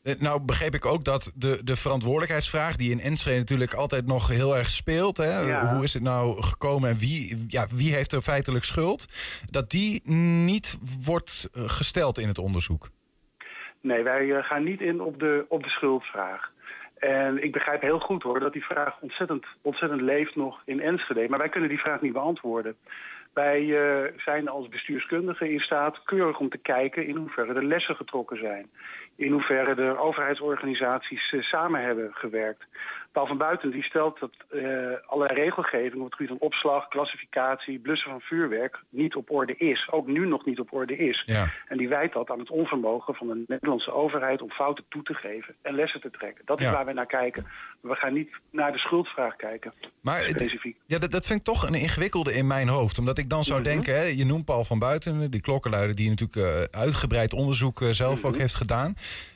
[0.02, 2.76] Eh, Nou begreep ik ook dat de, de verantwoordelijkheidsvraag...
[2.76, 5.16] die in Enschede natuurlijk altijd nog heel erg speelt...
[5.16, 5.40] Hè?
[5.40, 5.74] Ja.
[5.74, 9.06] hoe is het nou gekomen en wie, ja, wie heeft er feitelijk schuld...
[9.50, 10.10] dat die
[10.44, 12.88] niet wordt eh, gesteld in het onderzoek.
[13.80, 16.50] Nee, wij eh, gaan niet in op de, op de schuldvraag.
[16.98, 21.28] En ik begrijp heel goed hoor dat die vraag ontzettend, ontzettend leeft nog in Enschede.
[21.28, 22.76] Maar wij kunnen die vraag niet beantwoorden.
[23.32, 23.76] Wij
[24.16, 28.70] zijn als bestuurskundigen in staat keurig om te kijken in hoeverre de lessen getrokken zijn.
[29.20, 32.64] In hoeverre de overheidsorganisaties eh, samen hebben gewerkt.
[33.12, 34.60] Paul van Buiten die stelt dat eh,
[35.06, 39.88] allerlei regelgeving op het gebied van opslag, klassificatie, blussen van vuurwerk niet op orde is.
[39.90, 41.22] Ook nu nog niet op orde is.
[41.26, 41.52] Ja.
[41.68, 45.14] En die wijt dat aan het onvermogen van de Nederlandse overheid om fouten toe te
[45.14, 46.42] geven en lessen te trekken.
[46.46, 46.72] Dat is Ja.
[46.72, 47.46] waar wij naar kijken.
[47.80, 49.72] We gaan niet naar de schuldvraag kijken.
[50.00, 50.76] Maar specifiek.
[50.86, 52.98] Ja, dat, dat vind ik toch een ingewikkelde in mijn hoofd.
[52.98, 53.68] Omdat ik dan zou Mhm.
[53.68, 55.94] denken, hè, je noemt Paul van Buiten, die klokkenluider...
[55.96, 58.26] die natuurlijk eh, uitgebreid onderzoek eh, zelf Mhm.
[58.26, 58.94] ook heeft gedaan.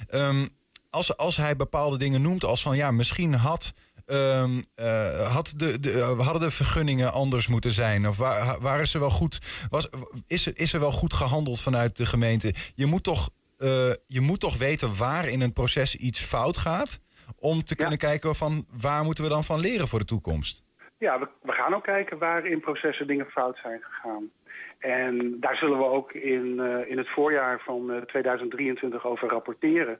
[0.08, 0.46] Ehm,
[0.94, 2.76] als, als hij bepaalde dingen noemt als van...
[2.76, 3.72] ja, misschien had...
[4.06, 8.08] ehm, eh, had de, de, eh, hadden de vergunningen anders moeten zijn?
[8.08, 9.88] Of wa- waren ze wel goed, was,
[10.26, 12.54] is, er, is er wel goed gehandeld vanuit de gemeente?
[12.74, 13.68] Je moet toch, eh,
[14.06, 17.00] je moet toch weten waar in een proces iets fout gaat...
[17.38, 20.62] om te kunnen kijken van waar moeten we dan van leren voor de toekomst?
[20.98, 24.30] Ja, we, we gaan ook kijken waar in processen dingen fout zijn gegaan.
[24.78, 29.98] En daar zullen we ook in, in het voorjaar van eh, 2023 over rapporteren.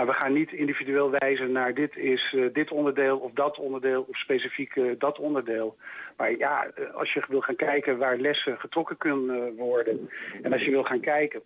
[0.00, 4.06] Maar we gaan niet individueel wijzen naar dit is eh, dit onderdeel of dat onderdeel
[4.08, 5.76] of specifiek eh, dat onderdeel.
[6.16, 10.10] Maar ja, eh, als je wil gaan kijken waar lessen getrokken kunnen worden
[10.42, 11.42] en als je wil gaan kijken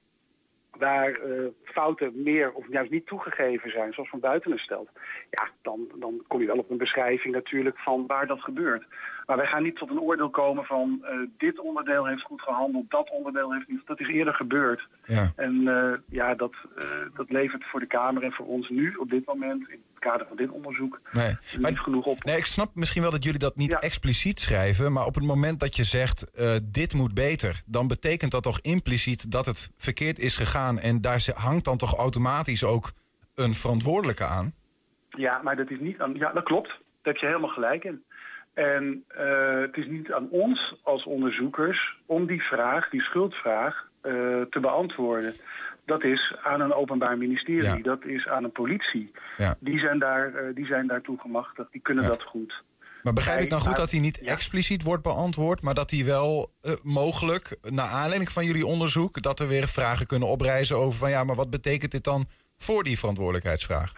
[0.71, 1.19] waar
[1.65, 4.89] fouten meer of juist niet toegegeven zijn, zoals Van Buitenen stelt,
[5.31, 8.85] ja, dan, dan kom je wel op een beschrijving natuurlijk van waar dat gebeurt.
[9.27, 12.91] Maar wij gaan niet tot een oordeel komen van eh, dit onderdeel heeft goed gehandeld,
[12.91, 13.87] dat onderdeel heeft niet.
[13.87, 14.89] Dat is eerder gebeurd.
[15.07, 15.33] Ja.
[15.37, 19.11] En eh, ja, dat, eh, dat levert voor de Kamer en voor ons nu op
[19.11, 21.37] dit moment, in het kader van dit onderzoek, Nee.
[21.59, 22.25] niet genoeg op.
[22.25, 24.93] Nee, ik snap misschien wel dat jullie dat niet expliciet schrijven.
[24.93, 26.33] Maar op het moment dat je zegt,
[26.73, 27.63] dit moet beter...
[27.67, 30.79] dan betekent dat toch impliciet dat het verkeerd is gegaan...
[30.79, 32.93] en daar hangt dan toch automatisch ook
[33.35, 34.53] een verantwoordelijke aan?
[35.09, 35.97] Ja, maar dat is niet.
[36.15, 36.69] Ja, dat klopt.
[36.69, 38.05] Daar heb je helemaal gelijk in.
[38.55, 44.13] En eh, het is niet aan ons als onderzoekers om die vraag, die schuldvraag, eh,
[44.51, 45.35] te beantwoorden.
[45.85, 49.13] Dat is aan een openbaar ministerie, dat is aan een politie.
[49.37, 49.55] Ja.
[49.59, 52.63] Die, zijn daar, eh, die zijn daartoe gemachtigd, die kunnen dat goed.
[53.03, 56.51] Maar begrijp ik dan goed dat hij niet expliciet wordt beantwoord, maar dat hij wel
[56.83, 61.25] mogelijk, naar aanleiding van jullie onderzoek, dat er weer vragen kunnen oprijzen over van ja,
[61.25, 62.27] maar wat betekent dit dan
[62.57, 63.93] voor die verantwoordelijkheidsvraag?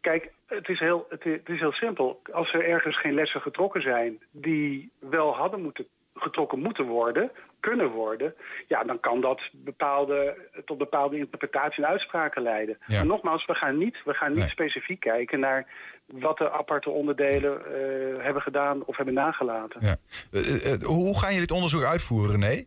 [0.00, 2.22] Kijk, het is, heel, het, is, het is heel simpel.
[2.32, 7.30] Als er ergens geen lessen getrokken zijn die wel hadden moeten, getrokken moeten worden,
[7.60, 8.34] kunnen worden,
[8.68, 12.78] ja, dan kan dat bepaalde, tot bepaalde interpretatie en uitspraken leiden.
[12.86, 12.96] Ja.
[12.96, 14.48] Maar nogmaals, we gaan niet, we gaan niet Nee.
[14.48, 15.66] specifiek kijken naar
[16.06, 19.80] wat de aparte onderdelen eh, hebben gedaan of hebben nagelaten.
[19.80, 19.96] Ja.
[20.32, 22.64] Eh, eh, hoe gaan jullie dit onderzoek uitvoeren, René?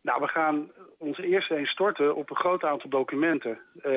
[0.00, 3.58] Nou, we gaan ons eerst eens storten op een groot aantal documenten.
[3.82, 3.92] Eh,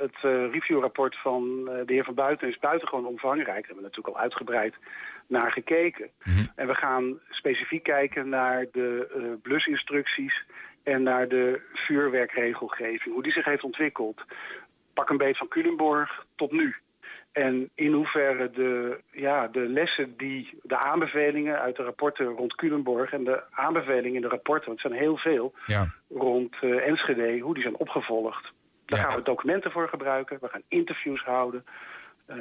[0.00, 3.46] het eh, reviewrapport van eh, de heer Van Buiten is buitengewoon omvangrijk.
[3.46, 4.74] Daar hebben we natuurlijk al uitgebreid
[5.26, 6.10] naar gekeken.
[6.54, 10.44] En we gaan specifiek kijken naar de blusinstructies
[10.82, 13.14] en naar de vuurwerkregelgeving.
[13.14, 14.24] Hoe die zich heeft ontwikkeld.
[14.94, 16.76] Pak een beet van Culemborg tot nu.
[17.32, 23.12] En in hoeverre de, ja, de lessen die, de aanbevelingen uit de rapporten rond Culemborg
[23.12, 25.92] en de aanbevelingen in de rapporten, want het zijn heel veel, Ja.
[26.08, 28.52] rond eh, Enschede, hoe die zijn opgevolgd.
[28.86, 31.64] Daar gaan we documenten voor gebruiken, we gaan interviews houden.
[32.26, 32.38] Ehm,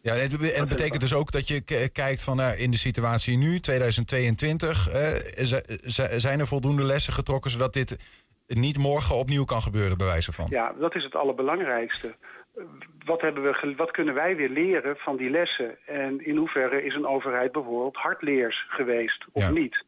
[0.00, 2.56] Ja, en het, be- en het betekent dus ook dat je k- kijkt van nou,
[2.56, 5.14] in de situatie nu, 2022, eh,
[5.82, 7.96] z- zijn er voldoende lessen getrokken zodat dit
[8.46, 10.46] niet morgen opnieuw kan gebeuren, bij wijze van.
[10.50, 12.14] Ja, dat is het allerbelangrijkste.
[13.04, 15.86] Wat, hebben we, wat kunnen wij weer leren van die lessen?
[15.86, 19.50] En in hoeverre is een overheid bijvoorbeeld hardleers geweest of Ja.
[19.50, 19.84] niet?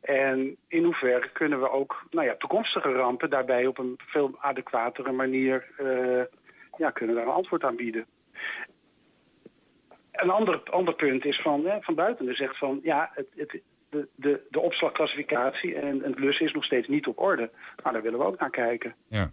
[0.00, 5.12] En in hoeverre kunnen we ook nou ja, toekomstige rampen daarbij op een veel adequatere
[5.12, 6.22] manier eh,
[6.76, 8.06] ja, kunnen daar een antwoord aan bieden?
[10.12, 12.28] Een ander, ander punt is van, hè, van buiten.
[12.28, 16.52] Er zegt van ja, het, het, de, de, de opslagclassificatie en, en het lus is
[16.52, 17.50] nog steeds niet op orde.
[17.82, 18.94] Nou, daar willen we ook naar kijken.
[19.08, 19.30] Ja.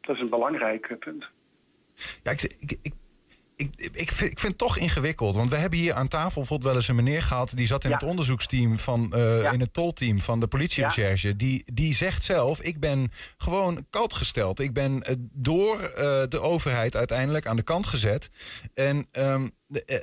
[0.00, 1.28] Dat is een belangrijk punt.
[2.22, 2.92] Ja, ik, ik, ik,
[3.56, 5.34] ik, ik, vind, ik vind het toch ingewikkeld.
[5.34, 7.52] Want we hebben hier aan tafel bijvoorbeeld wel eens een meneer gehad...
[7.56, 7.96] die zat in Ja.
[7.96, 11.36] het onderzoeksteam, van, eh, in het tolteam van de politierecherche.
[11.36, 14.60] Die, die zegt zelf, ik ben gewoon kalt gesteld.
[14.60, 18.30] Ik ben eh, door eh, de overheid uiteindelijk aan de kant gezet.
[18.74, 19.48] En, ehm,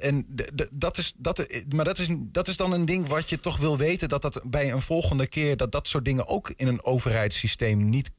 [0.02, 0.26] en
[0.72, 3.78] dat is, dat, maar dat is, dat is dan een ding wat je toch wil
[3.78, 4.10] weten...
[4.10, 5.58] dat dat bij een volgende keer...
[5.58, 8.12] dat dat soort dingen ook in een overheidssysteem niet,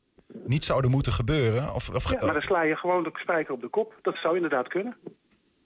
[0.47, 1.75] niet zouden moeten gebeuren.
[1.75, 3.95] Of, of, Ja, maar dan sla je gewoon de spijker op de kop.
[4.03, 4.97] Dat zou inderdaad kunnen.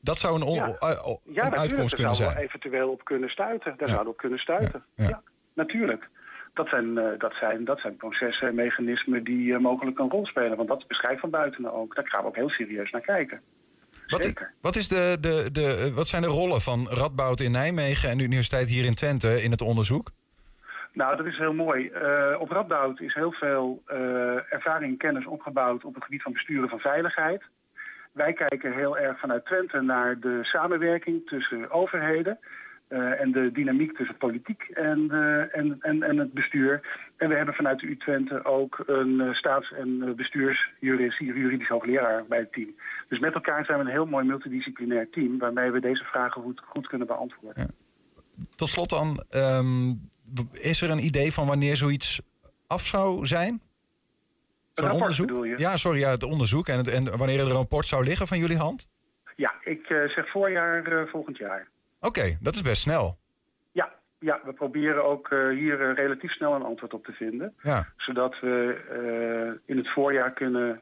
[0.01, 0.67] dat zou een, Ja.
[0.67, 2.35] eh, een Ja, uitkomst Daar kunnen zouden zijn.
[2.35, 3.75] we eventueel op kunnen stuiten.
[3.77, 3.95] Daar Ja.
[3.95, 4.85] zouden we op kunnen stuiten.
[4.97, 5.23] Ja,
[5.55, 6.09] natuurlijk.
[6.55, 10.27] Dat zijn, eh, dat, zijn, dat zijn processen en mechanismen die eh, mogelijk een rol
[10.27, 10.57] spelen.
[10.57, 11.95] Want dat beschrijft van buiten ook.
[11.95, 13.41] Daar gaan we ook heel serieus naar kijken.
[14.07, 18.19] Wat, wat, is de, de, de, wat zijn de rollen van Radboud in Nijmegen en
[18.19, 20.11] de universiteit hier in Twente in het onderzoek?
[20.95, 21.89] Nou, dat is heel mooi.
[21.89, 26.33] Eh, op Radboud is heel veel eh, ervaring en kennis opgebouwd op het gebied van
[26.33, 27.43] besturen van veiligheid.
[28.13, 32.39] Wij kijken heel erg vanuit Twente naar de samenwerking tussen overheden
[32.89, 35.11] eh, en de dynamiek tussen politiek en,
[35.53, 36.81] en, en, en het bestuur.
[37.17, 42.39] En we hebben vanuit de U Twente ook een staats- en bestuursjurist, juridisch hoogleraar bij
[42.39, 42.75] het team.
[43.09, 46.61] Dus met elkaar zijn we een heel mooi multidisciplinair team waarmee we deze vragen goed,
[46.65, 47.75] goed kunnen beantwoorden.
[48.57, 49.93] Tot slot dan, ehm,
[50.53, 52.21] is er een idee van wanneer zoiets
[52.67, 53.63] af zou zijn?
[54.75, 55.47] Zo'n onderzoek?
[55.57, 56.69] Ja, sorry, ja, het onderzoek.
[56.69, 58.89] En, het, en wanneer er een rapport zou liggen van jullie hand?
[59.37, 61.69] Ja, ik eh, zeg voorjaar eh, volgend jaar.
[62.01, 63.17] Oké, dat is best snel.
[63.73, 67.55] Ja, ja we proberen ook eh, hier relatief snel een antwoord op te vinden.
[67.63, 67.87] Ja.
[67.97, 70.81] Zodat we in het voorjaar kunnen,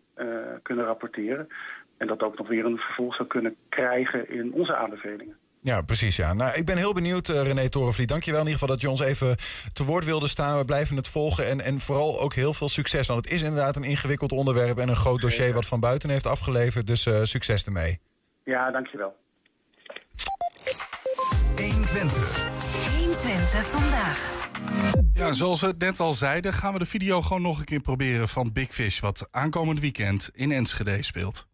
[0.63, 1.49] kunnen rapporteren.
[1.97, 5.37] En dat ook nog weer een vervolg zou kunnen krijgen in onze aanbevelingen.
[5.63, 6.17] Ja, precies.
[6.17, 6.33] Ja.
[6.33, 8.09] Nou, ik ben heel benieuwd, eh, René Torenvliet.
[8.09, 9.37] Dankjewel in ieder geval dat je ons even
[9.73, 10.59] te woord wilde staan.
[10.59, 13.07] We blijven het volgen en, en vooral ook heel veel succes.
[13.07, 16.27] Want het is inderdaad een ingewikkeld onderwerp en een groot dossier wat van buiten heeft
[16.27, 16.87] afgeleverd.
[16.87, 18.01] Dus eh, succes ermee.
[18.45, 19.15] Ja, dankjewel.
[21.57, 22.51] 120.
[22.99, 24.51] 120 vandaag.
[25.15, 28.29] Ja, zoals we net al zeiden, gaan we de video gewoon nog een keer proberen
[28.29, 31.51] van Big Fish, wat aankomend weekend in Enschede speelt.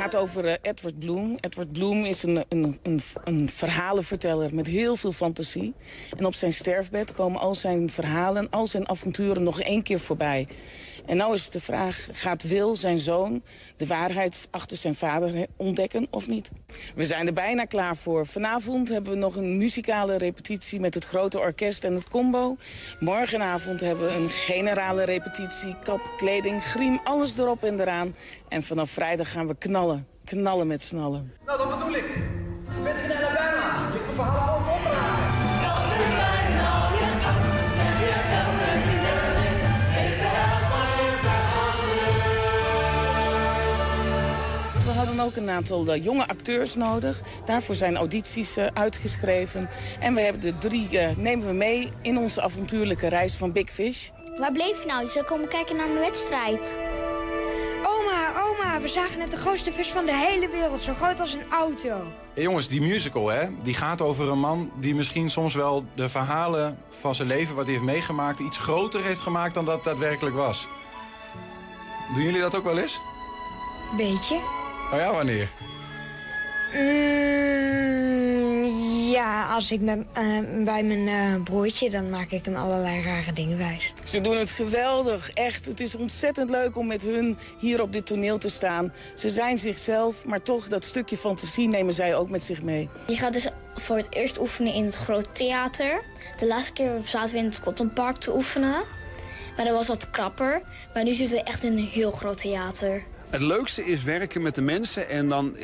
[0.00, 1.36] Gaat over eh, Edward Bloom.
[1.40, 5.74] Edward Bloom is een, een, een, een verhalenverteller met heel veel fantasie.
[6.16, 10.48] En op zijn sterfbed komen al zijn verhalen, al zijn avonturen nog één keer voorbij.
[11.10, 13.42] En nou is de vraag, gaat Wil, zijn zoon,
[13.76, 16.50] de waarheid achter zijn vader ontdekken of niet?
[16.94, 18.26] We zijn er bijna klaar voor.
[18.26, 22.56] Vanavond hebben we nog een muzikale repetitie met het grote orkest en het combo.
[22.98, 28.14] Morgenavond hebben we een generale repetitie, kap, kleding, griem, alles erop en eraan.
[28.48, 31.32] En vanaf vrijdag gaan we knallen, knallen met snallen.
[31.46, 32.06] Nou, dat bedoel ik.
[32.76, 33.49] Je bent geen
[45.04, 47.20] dan ook een aantal eh, jonge acteurs nodig.
[47.44, 49.68] Daarvoor zijn audities eh, uitgeschreven.
[50.00, 53.70] En we hebben de drie eh, nemen we mee in onze avontuurlijke reis van Big
[53.70, 54.08] Fish.
[54.38, 55.02] Waar bleef je nou?
[55.02, 56.78] Je zou komen kijken naar mijn wedstrijd.
[57.82, 60.80] Oma, oma, we zagen net de grootste vis van de hele wereld.
[60.80, 62.12] Zo groot als een auto.
[62.34, 66.08] Hey jongens, die musical, hè, die gaat over een man die misschien soms wel de
[66.08, 70.36] verhalen van zijn leven, wat hij heeft meegemaakt, iets groter heeft gemaakt dan dat daadwerkelijk
[70.36, 70.68] was.
[72.14, 73.00] Doen jullie dat ook wel eens?
[73.96, 74.59] Beetje.
[74.92, 75.48] Oh ja, wanneer?
[76.74, 78.64] Mm,
[79.10, 80.24] ja, als ik met, eh,
[80.64, 83.92] bij mijn eh, broertje, dan maak ik hem allerlei rare dingen wijs.
[84.04, 85.66] Ze doen het geweldig, echt.
[85.66, 88.92] Het is ontzettend leuk om met hun hier op dit toneel te staan.
[89.14, 92.88] Ze zijn zichzelf, maar toch dat stukje fantasie nemen zij ook met zich mee.
[93.06, 96.02] Je gaat dus voor het eerst oefenen in het grote theater.
[96.38, 98.82] De laatste keer zaten we in het Cotton Park te oefenen.
[99.56, 100.62] Maar dat was wat krapper.
[100.94, 103.02] Maar nu zitten we echt in een heel groot theater.
[103.30, 105.08] Het leukste is werken met de mensen.
[105.08, 105.56] En dan,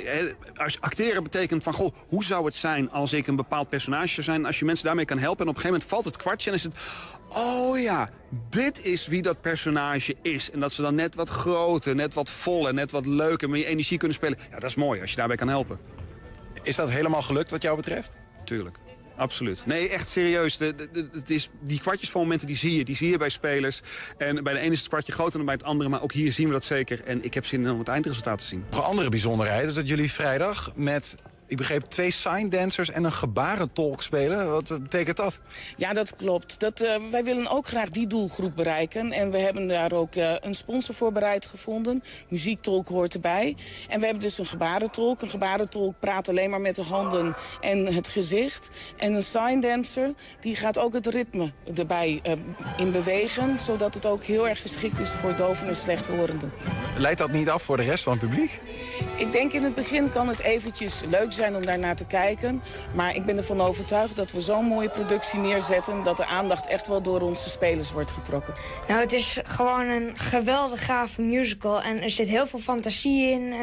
[0.55, 4.23] als acteren betekent van, goh, hoe zou het zijn als ik een bepaald personage zou
[4.23, 4.47] zijn?
[4.47, 5.45] Als je mensen daarmee kan helpen.
[5.45, 6.77] En op een gegeven moment valt het kwartje en is het,
[7.29, 8.11] oh ja,
[8.51, 10.51] dit is wie dat personage is.
[10.51, 13.67] En dat ze dan net wat groter, net wat voller, net wat leuker met je
[13.67, 14.39] energie kunnen spelen.
[14.51, 15.79] Ja, dat is mooi als je daarbij kan helpen.
[16.63, 18.17] Is dat helemaal gelukt wat jou betreft?
[18.45, 18.79] Tuurlijk.
[19.17, 19.67] Absoluut.
[19.67, 20.57] Nee, echt serieus.
[20.57, 22.85] De, de, de- het is, die kwartjesmomenten die zie je.
[22.85, 23.81] Die zie je bij spelers.
[24.19, 25.91] En bij de ene is het kwartje groter dan bij het andere.
[25.91, 27.05] Maar ook hier zien we dat zeker.
[27.05, 28.65] En ik heb zin in om het eindresultaat te zien.
[28.71, 33.05] Nog een andere bijzonderheid is dat jullie vrijdag met, ik begreep, twee sign dancers en
[33.05, 34.51] een gebarentolk spelen.
[34.51, 35.41] Wat betekent dat?
[35.77, 36.61] Ja, dat klopt.
[36.61, 39.13] Dat, eh, wij willen ook graag die doelgroep bereiken.
[39.13, 42.03] En we hebben daar ook eh, een sponsor voor bereid gevonden.
[42.29, 43.57] Muziektolk hoort erbij.
[43.89, 45.23] En we hebben dus een gebarentolk.
[45.23, 48.71] Een gebarentolk praat alleen maar met de handen en het gezicht.
[48.97, 52.33] En een sign dancer, die gaat ook het ritme erbij eh,
[52.77, 53.59] in bewegen.
[53.59, 56.53] Zodat het ook heel erg geschikt is voor doven en slechthorenden.
[56.99, 58.61] Leidt dat niet af voor de rest van het publiek?
[59.17, 62.63] Ik denk in het begin kan het eventjes leuk zijn om daarnaar te kijken.
[62.95, 66.03] Maar ik ben ervan overtuigd dat we zo'n mooie productie neerzetten...
[66.03, 68.55] dat de aandacht echt wel door onze spelers wordt getrokken.
[68.89, 71.83] Nou, het is gewoon een geweldig gave musical.
[71.83, 73.53] En er zit heel veel fantasie in.
[73.53, 73.59] Eh,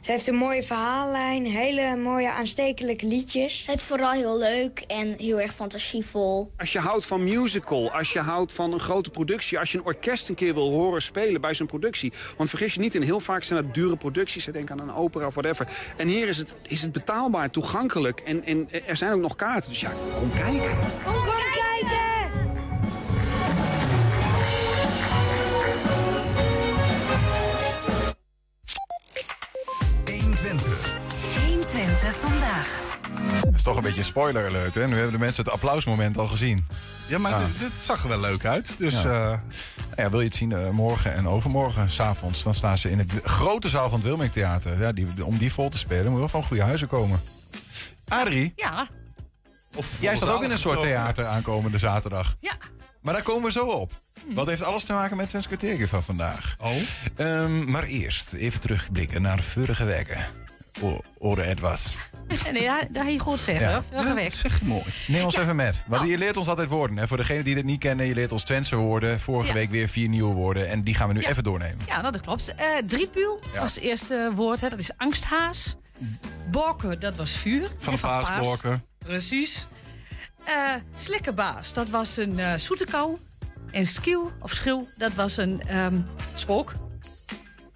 [0.00, 3.64] ze heeft een mooie verhaallijn, hele mooie aanstekelijke liedjes.
[3.66, 6.52] Het is vooral heel leuk en heel erg fantasievol.
[6.56, 9.58] Als je houdt van musical, als je houdt van een grote productie...
[9.58, 12.12] als je een orkest een keer wil horen spelen bij zo'n productie...
[12.36, 14.44] want vergis je niet, in heel vaak zijn dat dure producties.
[14.44, 15.68] Denk aan een opera of whatever.
[15.96, 18.20] En hier is het, is het betaalbaar, toegankelijk.
[18.20, 20.76] En, en er zijn ook nog kaarten, dus ja, kom kijken.
[21.04, 22.21] Kom, kijken!
[32.14, 32.80] Vandaag.
[33.44, 34.86] Dat is toch een beetje een spoiler alert, hè?
[34.86, 36.66] Nu hebben de mensen het applausmoment al gezien.
[37.06, 38.74] Ja, maar dit, dit zag er wel leuk uit.
[38.78, 39.12] Dus Ja.
[39.12, 39.42] ja.
[39.96, 43.12] Ja, wil je het zien eh, morgen en overmorgen, s'avonds, dan staan ze in het
[43.24, 44.80] grote zaal van het Wilming Theater.
[44.80, 47.20] Ja, die, om die vol te spelen moet je wel van goede huizen komen.
[48.08, 48.86] Adrie, Ja,
[50.00, 52.36] jij staat ook in een soort theater aankomende zaterdag.
[52.40, 52.52] ja.
[53.00, 53.92] Maar daar komen we zo op.
[54.34, 56.56] Wat heeft alles te maken met Kwartiertje van vandaag.
[56.58, 57.46] Oh.
[57.66, 60.24] maar eerst even terugblikken naar de vorige weken.
[61.18, 61.96] Orde Edwas.
[62.52, 63.68] Nee, daar, daar heb je goed zeggen.
[63.70, 63.82] Ja.
[63.92, 64.32] Vorige week.
[64.32, 64.82] Zeg je mooi.
[65.06, 65.82] Neem ons even met.
[65.86, 66.96] Want je leert ons altijd woorden.
[66.96, 67.06] Hè?
[67.06, 69.20] Voor degenen die dit niet kennen, je leert ons Twentse woorden.
[69.20, 69.54] Vorige Ja.
[69.54, 70.68] week weer vier nieuwe woorden.
[70.68, 71.28] En die gaan we nu Ja.
[71.28, 71.84] even doornemen.
[71.86, 72.54] Ja, nou, dat klopt.
[72.54, 73.60] Eh driepuul Ja.
[73.60, 74.60] was het eerste woord.
[74.60, 74.68] Hè.
[74.68, 75.76] Dat is angsthaas.
[76.50, 77.60] Borken, dat was vuur.
[77.78, 78.26] Van de En paas.
[78.26, 78.84] paasborken.
[78.98, 79.66] Precies.
[80.44, 80.54] Eh
[80.96, 83.16] slikkerbaas, dat was een eh zoete kou.
[83.70, 86.00] En skiel, of schil, dat was een ehm,
[86.34, 86.72] spook.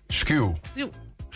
[0.07, 0.51] Skew.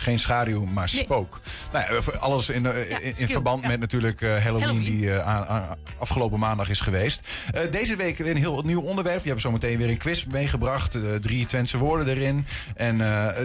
[0.01, 1.03] Geen schaduw, maar Nee.
[1.03, 1.39] spook.
[1.71, 4.83] Nou ja, voor alles in, eh, Ja, in, verband met natuurlijk eh, Halloween, Halloween.
[4.83, 7.27] die eh, afgelopen maandag is geweest.
[7.71, 9.23] Deze week weer een heel nieuw onderwerp.
[9.23, 10.97] Je hebt zometeen weer een quiz meegebracht.
[11.21, 12.45] drie Twentse woorden erin.
[12.75, 12.97] En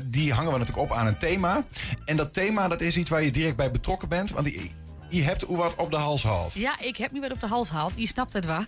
[0.04, 1.64] die hangen we natuurlijk op aan een thema.
[2.04, 4.30] En dat thema dat is iets waar je direct bij betrokken bent.
[4.30, 4.68] Want je,
[5.08, 6.52] je hebt wat op de hals gehaald.
[6.52, 7.92] Ja, ik heb nu wat op de hals gehaald.
[7.96, 8.66] Je snapt het waar.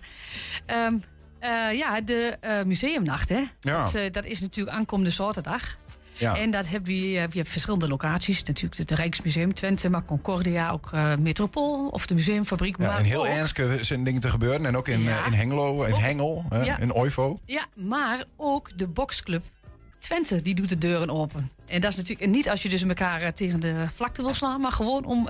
[0.65, 0.93] Ehm,
[1.39, 3.41] eh, ja, de museumnacht, hè?
[3.59, 3.85] Ja.
[3.91, 5.77] Dat, dat is natuurlijk aankomende zaterdag.
[6.19, 6.37] Ja.
[6.37, 8.43] En dat heb je, je hebt verschillende locaties.
[8.43, 12.77] Natuurlijk het Rijksmuseum Twente, maar Concordia, ook eh, Metropool of de Museumfabriek.
[12.77, 14.65] Ja, maar en heel ook- ernstige zijn dingen te gebeuren.
[14.65, 15.19] En ook in, Ja.
[15.19, 16.45] eh, in Hengelo, in Hengel,
[16.79, 17.39] in Oivo.
[17.45, 19.43] Ja, maar ook de boxclub
[19.99, 21.51] Twente, die doet de deuren open.
[21.67, 24.61] En dat is natuurlijk niet als je dus elkaar eh, tegen de vlakte wil slaan,
[24.61, 25.27] maar gewoon om...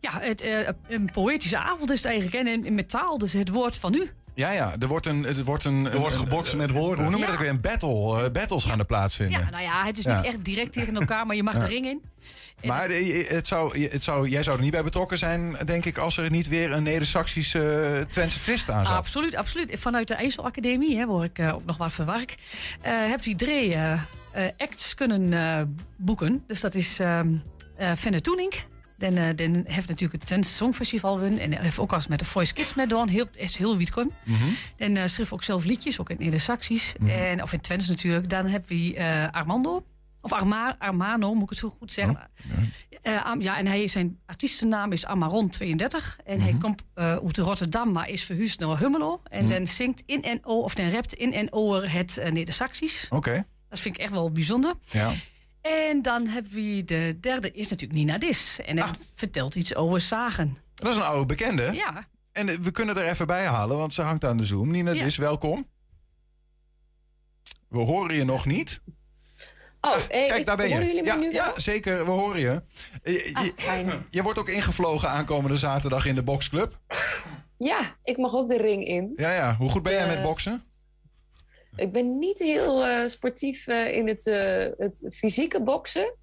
[0.00, 0.44] ja, het,
[0.88, 2.36] een poëtische avond is het eigenlijk.
[2.46, 4.10] En in, in met taal, dus het woord van u.
[4.36, 5.26] Ja, ja, er wordt een.
[5.26, 7.04] Er wordt, een, Er wordt een- gebokst een- met woorden.
[7.04, 7.26] Hoe noem je Ja.
[7.26, 7.50] dat ook weer?
[7.50, 8.24] Een battle.
[8.24, 9.40] eh, battles gaan er plaatsvinden.
[9.40, 10.16] Ja, nou ja, het is Ja.
[10.16, 11.58] niet echt direct tegen elkaar, maar je mag Ja.
[11.60, 12.02] de ring in.
[12.60, 15.84] En Maar eh, het zou, het zou, jij zou er niet bij betrokken zijn, denk
[15.84, 17.70] ik, als er niet weer een Neder-Saxische
[18.04, 18.94] eh, Twentse twist aan zat.
[18.96, 19.74] Absoluut, absoluut.
[19.78, 22.34] Vanuit de IJsselacademie, hè, waar ik ook nog wat verwerk,
[22.82, 23.76] eh heb je drie
[24.58, 25.62] acts kunnen eh,
[25.96, 26.44] boeken.
[26.46, 27.28] Dus dat is ehm,
[27.80, 28.54] uh, Fenne Toenink.
[28.96, 31.38] Dan, uh, dan heeft natuurlijk het Twente Songfestival won.
[31.38, 33.08] En heeft ook als met de Voice Kids met doen.
[33.08, 34.12] Heel, is heel wie kon.
[34.24, 34.44] Mhm.
[34.76, 36.94] Dan uh, schreef ook zelf liedjes, ook in Neder-Saxisch.
[36.98, 37.10] Mhm.
[37.10, 38.28] en Of in Twents natuurlijk.
[38.28, 39.84] Dan hebben we uh, Armando.
[40.20, 42.30] Of Arma, Armano, moet ik het zo goed zeggen.
[43.02, 46.24] Oh, ja, en hij, zijn artiestennaam is Amaron32.
[46.24, 49.20] En hij komt uit Rotterdam, maar is verhuisd naar Hummelo.
[49.30, 53.06] En dan zingt in en o, of dan rapt in en over het Neder-Saxisch.
[53.10, 53.46] Oké.
[53.68, 54.74] Dat vind ik echt wel bijzonder.
[54.84, 55.12] Ja.
[55.68, 58.60] En dan hebben we de derde, is natuurlijk Nina Dis.
[58.64, 60.56] En hij vertelt iets over zagen.
[60.74, 61.72] Dat is een oude bekende.
[61.72, 62.08] Ja.
[62.32, 64.70] En we kunnen er even bij halen, want ze hangt aan de Zoom.
[64.70, 65.04] Nina Ja.
[65.04, 65.66] Dis, welkom.
[67.68, 68.80] We horen je nog niet.
[69.80, 70.72] Oh, Ah, eh, Kijk, ik- daar ben je.
[70.72, 71.32] horen jullie me ja, nu wel?
[71.32, 72.62] ja, zeker, we horen je.
[73.02, 74.06] Eh, Je, Ah, je- fijn.
[74.10, 76.78] je wordt ook ingevlogen aankomende zaterdag in de boxclub.
[77.58, 79.12] Ja, ik mag ook de ring in.
[79.16, 79.56] Ja, ja.
[79.56, 80.64] Hoe goed ben jij Eh, met boksen?
[81.76, 86.14] Ik ben niet heel eh, sportief eh, in het, eh, het fysieke boksen.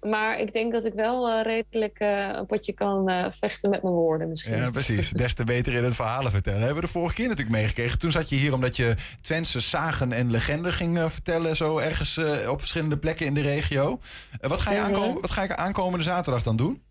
[0.00, 4.56] Maar ik denk dat ik wel redelijk een potje kan vechten met mijn woorden misschien.
[4.56, 5.10] Ja, precies.
[5.22, 6.58] Des te beter in het verhalen vertellen.
[6.58, 7.98] Hebben we de vorige keer natuurlijk meegekregen.
[7.98, 11.56] Toen zat je hier omdat je Twentse zagen en legenden ging vertellen.
[11.56, 12.18] Zo ergens
[12.48, 14.00] op verschillende plekken in de regio.
[14.40, 16.82] Wat, ga je aankomen, wat ga ik aankomende zaterdag dan doen?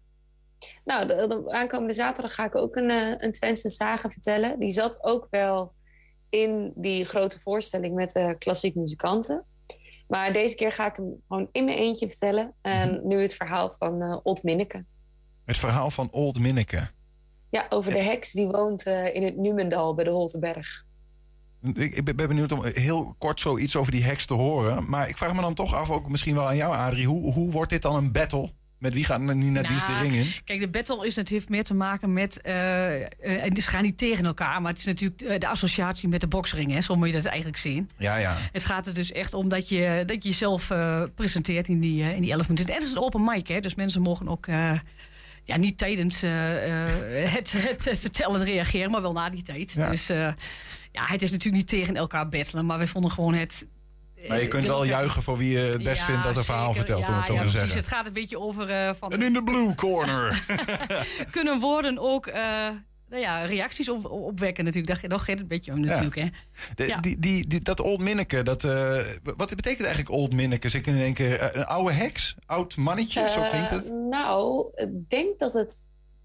[0.86, 2.90] Nou, de, de aankomende zaterdag ga ik ook een,
[3.24, 4.60] een Twentse saga vertellen.
[4.60, 5.74] Die zat ook wel
[6.34, 9.46] in die grote voorstelling met de klassiek muzikanten.
[10.08, 12.54] Maar deze keer ga ik hem gewoon in mijn eentje vertellen.
[12.62, 14.86] En nu het verhaal van eh Old Minneke.
[15.46, 16.90] Het verhaal van Old Minneke.
[17.50, 20.86] Ja, over de heks die woont eh, in het Numendal bij de Holteberg.
[21.74, 24.90] Ik, ben benieuwd om heel kort zoiets over die heks te horen.
[24.90, 27.08] Maar ik vraag me dan toch af, ook misschien wel aan jou, Adrie.
[27.08, 28.54] Hoe, hoe wordt dit dan een battle?
[28.84, 30.34] Met wie gaat Nina Dies de Nou, ring in?
[30.46, 32.42] Kijk, de battle is natuurlijk meer te maken met.
[32.42, 36.22] eh eh, het gaan niet tegen elkaar, maar het is natuurlijk eh, de associatie met
[36.22, 36.72] de boksring.
[36.72, 37.90] Hè, zo moet je dat eigenlijk zien.
[37.98, 38.38] Ja, ja.
[38.52, 42.04] Het gaat er dus echt om dat je, dat je jezelf eh, presenteert in die,
[42.04, 42.70] eh, in die 11 minuten.
[42.70, 44.46] En het is een open mic, hè, dus mensen mogen ook.
[45.44, 49.74] ja, niet tijdens het, het vertellen reageren, maar wel na die tijd.
[49.74, 49.90] Ja.
[49.90, 50.08] Dus
[50.92, 53.68] ja, het is natuurlijk niet tegen elkaar battelen, maar wij vonden gewoon het.
[54.28, 56.74] Maar je kunt wel juichen voor wie je het best Ja, vindt dat een verhaal
[56.74, 56.86] zeker.
[56.86, 57.60] vertelt, om het zo ja, te precies.
[57.62, 57.80] zeggen.
[57.82, 59.12] Het gaat een beetje over eh, van.
[59.12, 60.46] En in de blue corner.
[61.32, 62.70] kunnen woorden ook eh,
[63.10, 64.94] nou ja, reacties op, opwekken natuurlijk.
[65.02, 66.16] Daar gaat het een beetje om natuurlijk.
[66.16, 66.26] Hè.
[66.76, 66.98] De- Ja.
[67.00, 70.70] die, die, die, dat Old Minneke, dat, eh, wat betekent eigenlijk Old Minneke?
[70.70, 72.36] Zeg ik in één keer, eh, een oude heks?
[72.46, 73.92] Oud mannetje, zo Eh, klinkt het?
[74.10, 75.76] Nou, ik denk dat het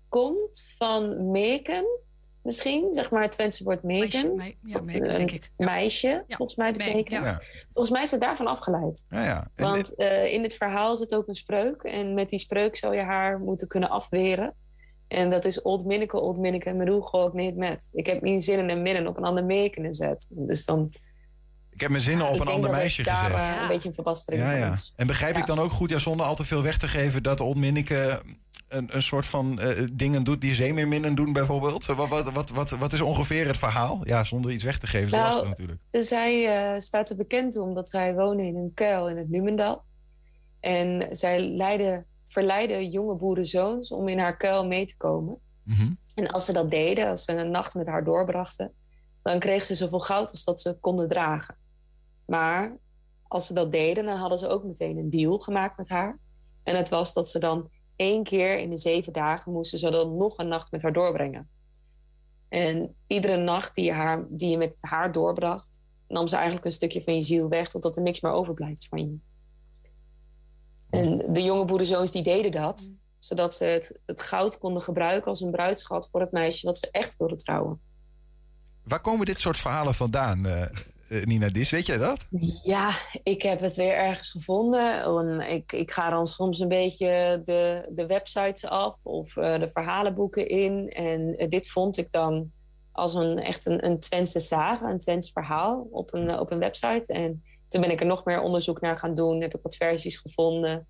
[0.09, 1.85] komt van meken.
[2.49, 4.35] Misschien, zeg maar, het Twentse woord meken.
[4.35, 5.51] Meisje, mei- ja, Een denk ik.
[5.57, 5.65] Ja.
[5.67, 7.25] Meisje, volgens mij betekent.
[7.25, 7.41] ja.
[7.73, 9.07] Volgens mij is het daarvan afgeleid.
[9.11, 9.51] Ja, ja.
[9.55, 11.83] En- Want eh, in het verhaal zit ook een spreuk.
[11.83, 14.55] En met die spreuk zou je haar moeten kunnen afweren.
[15.09, 17.91] En dat is old minneke, old minneke, doe gewoon niet met.
[17.93, 20.31] Ik heb mijn zinnen en midden op een ander meken gezet.
[20.35, 20.93] Dus dan...
[21.79, 23.37] ik heb mijn zinnen op ik een ander meisje daar, gezet.
[23.37, 24.73] eh, een beetje een verbastering Ja, ja.
[24.97, 25.41] En begrijp Ja.
[25.41, 28.23] ik dan ook goed, ja, zonder al te veel weg te geven, dat Old Minneke
[28.69, 31.87] een, een soort van eh, dingen doet die zeemeerminnen doen bijvoorbeeld?
[31.87, 34.01] Wat, wat, wat, wat, wat is ongeveer het verhaal?
[34.05, 35.81] Ja, zonder iets weg te geven, is Nou, lastig natuurlijk.
[35.91, 39.85] Zij eh, staat er bekend om dat zij wonen in een kuil in het Numendal.
[40.61, 45.39] En zij leiden, verleiden jonge boerenzoons om in haar kuil mee te komen.
[45.65, 45.91] Mhm.
[46.15, 48.73] En als ze dat deden, als ze een nacht met haar doorbrachten,
[49.23, 51.57] dan kreeg ze zoveel goud als dat ze konden dragen.
[52.29, 52.77] Maar
[53.29, 56.19] als ze dat deden, dan hadden ze ook meteen een deal gemaakt met haar.
[56.63, 60.17] En het was dat ze dan één keer in de zeven dagen moesten ze dan
[60.17, 61.51] nog een nacht met haar doorbrengen.
[62.49, 66.73] En iedere nacht die je, haar, die je met haar doorbracht, nam ze eigenlijk een
[66.73, 69.19] stukje van je ziel weg, totdat er niks meer overblijft van je.
[70.91, 75.41] En de jonge boerenzoons die deden dat, zodat ze het, het goud konden gebruiken als
[75.41, 77.81] een bruidschat voor het meisje wat ze echt wilden trouwen.
[78.85, 80.67] Waar komen dit soort verhalen vandaan, eh,
[81.09, 81.71] Nina Dis?
[81.71, 82.27] Weet jij dat?
[82.65, 82.91] Ja,
[83.23, 85.03] ik heb het weer ergens gevonden.
[85.03, 89.71] En ik, ik ga dan soms een beetje de, de websites af of eh, de
[89.71, 90.89] verhalenboeken in.
[90.89, 92.53] En eh, dit vond ik dan
[92.93, 96.59] als een echt een, een Twentse zagen, een Twents verhaal op een, eh, op een
[96.59, 97.13] website.
[97.13, 99.41] En toen ben ik er nog meer onderzoek naar gaan doen.
[99.41, 100.87] Heb ik wat versies gevonden.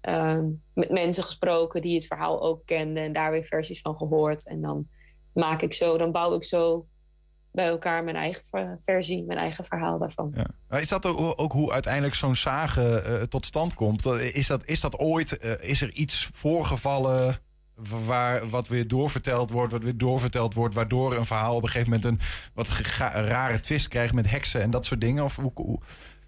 [0.00, 3.02] Ehm, met mensen gesproken die het verhaal ook kenden.
[3.02, 4.46] En daar weer versies van gehoord.
[4.46, 4.88] En dan
[5.32, 6.86] maak ik zo, dan bouw ik zo
[7.52, 10.34] bij elkaar mijn eigen ver- versie, mijn eigen verhaal daarvan.
[10.68, 10.78] Ja.
[10.78, 14.06] Is dat ook, ook hoe uiteindelijk zo'n zagen eh, tot stand komt?
[14.06, 17.38] Is dat, is dat ooit, eh, is er iets voorgevallen
[18.06, 21.90] waar, wat weer doorverteld wordt, wat weer doorverteld wordt, waardoor een verhaal op een gegeven
[21.92, 22.20] moment een
[22.54, 22.68] wat
[23.12, 25.24] rare twist krijgt met heksen en dat soort dingen?
[25.24, 25.80] Of hoe, hoe-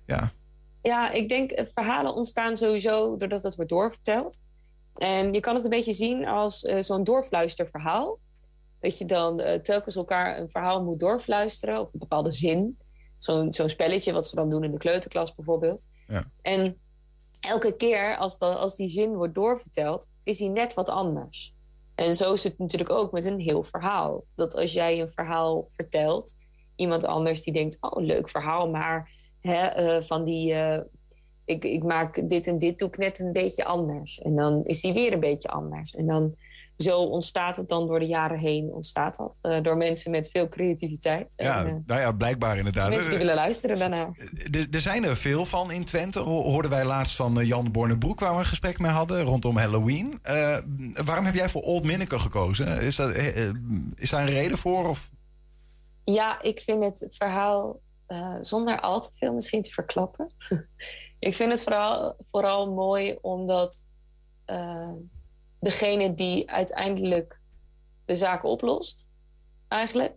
[0.07, 0.31] ja.
[0.83, 4.45] Ja, ik denk eh, verhalen ontstaan sowieso doordat het wordt doorverteld.
[4.95, 8.19] En je kan het een beetje zien als eh, zo'n doorfluisterverhaal.
[8.83, 12.79] Dat je dan eh, telkens elkaar een verhaal moet doorfluisteren op een bepaalde zin.
[13.19, 15.89] Zo'n zo'n spelletje wat ze dan doen in de kleuterklas bijvoorbeeld.
[16.07, 16.25] Ja.
[16.41, 16.81] En
[17.41, 21.57] elke keer als, dat, als die zin wordt doorverteld, is hij net wat anders.
[21.95, 24.25] En zo is het natuurlijk ook met een heel verhaal.
[24.35, 26.35] Dat als jij een verhaal vertelt,
[26.77, 29.11] iemand anders die denkt: Oh, leuk verhaal, maar
[29.41, 30.53] hè, eh, van die.
[30.55, 30.81] eh,
[31.45, 34.19] ik, ik maak dit en dit doe ik net een beetje anders.
[34.19, 35.95] En dan is die weer een beetje anders.
[35.95, 36.35] En dan
[36.77, 38.71] zo ontstaat het dan door de jaren heen.
[38.73, 41.33] Ontstaat dat eh, door mensen met veel creativiteit.
[41.37, 42.91] Ja, en, eh, nou ja, blijkbaar inderdaad.
[42.91, 44.11] mensen die willen luisteren daarnaar.
[44.51, 46.19] Er, er zijn er veel van in Twente.
[46.21, 49.57] Ho- Hoorden wij laatst van eh, Jan Bornebroek, waar we een gesprek mee hadden rondom
[49.57, 50.19] Halloween.
[50.23, 50.59] Eh,
[51.05, 52.81] waarom heb jij voor Old Minneke gekozen?
[52.81, 53.55] Is, dat, eh, eh,
[53.97, 54.89] is daar een reden voor?
[54.89, 55.11] Of?
[56.05, 60.33] Ja, ik vind het verhaal, eh, zonder al te veel misschien te verklappen.
[61.19, 63.89] ik vind het vooral, vooral mooi omdat
[64.45, 64.89] eh,
[65.63, 67.41] degene die uiteindelijk
[68.05, 69.09] de zaak oplost,
[69.69, 70.15] eigenlijk,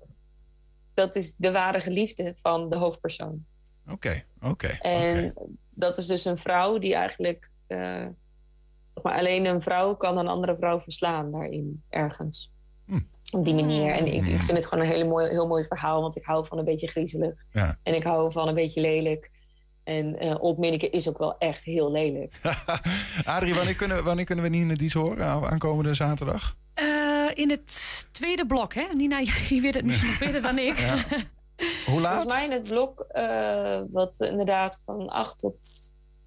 [0.94, 3.46] dat is de ware geliefde van de hoofdpersoon.
[3.92, 4.68] Oké, oké.
[4.68, 5.34] En
[5.70, 7.50] dat is dus een vrouw die eigenlijk.
[7.68, 8.06] eh,
[9.04, 12.54] maar alleen een vrouw kan een andere vrouw verslaan daarin, ergens.
[13.32, 13.92] Op die manier.
[13.92, 16.46] En ik, ik vind het gewoon een hele mooi, heel mooi verhaal, want ik hou
[16.46, 17.46] van een beetje griezelig.
[17.52, 17.80] Ja.
[17.84, 19.32] En ik hou van een beetje lelijk.
[19.86, 22.34] En eh Old Minneke is ook wel echt heel lelijk.
[23.26, 25.26] Adrie, wanneer kunnen, wanneer kunnen we Nina Dies horen?
[25.26, 26.56] Aan- Aankomende zaterdag?
[26.74, 28.84] Eh, in het tweede blok, hè?
[28.94, 29.20] Nina,
[29.50, 30.78] je weet het misschien nog beter dan ik.
[30.78, 30.96] Ja.
[31.86, 32.12] Hoe laat?
[32.22, 35.58] Volgens mij in het blok, eh, wat inderdaad van 8 tot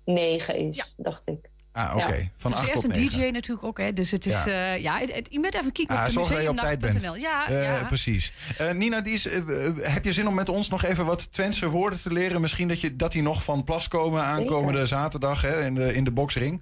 [0.05, 1.51] 9 is, dacht ik.
[1.79, 2.14] Ah, oké.
[2.14, 2.22] Ja.
[2.37, 3.18] Van Het is 8 eerst een 9.
[3.18, 3.93] DJ natuurlijk ook, hè?
[3.93, 4.49] Dus het is, Ja.
[4.49, 6.57] ja, ja het, het- je moet even kijken Ah, op de zorg dat je op
[6.57, 7.01] tijd bent.
[7.16, 7.85] Ja, Eh, ja.
[7.85, 8.33] Precies.
[8.59, 11.68] Eh, Nina Dies, eh, eh, heb je zin om met ons nog even wat Twentse
[11.68, 12.41] woorden te leren?
[12.41, 16.05] Misschien dat, je, dat die nog van plas komen aankomende zaterdag hè, in, de, in
[16.05, 16.61] de boxring.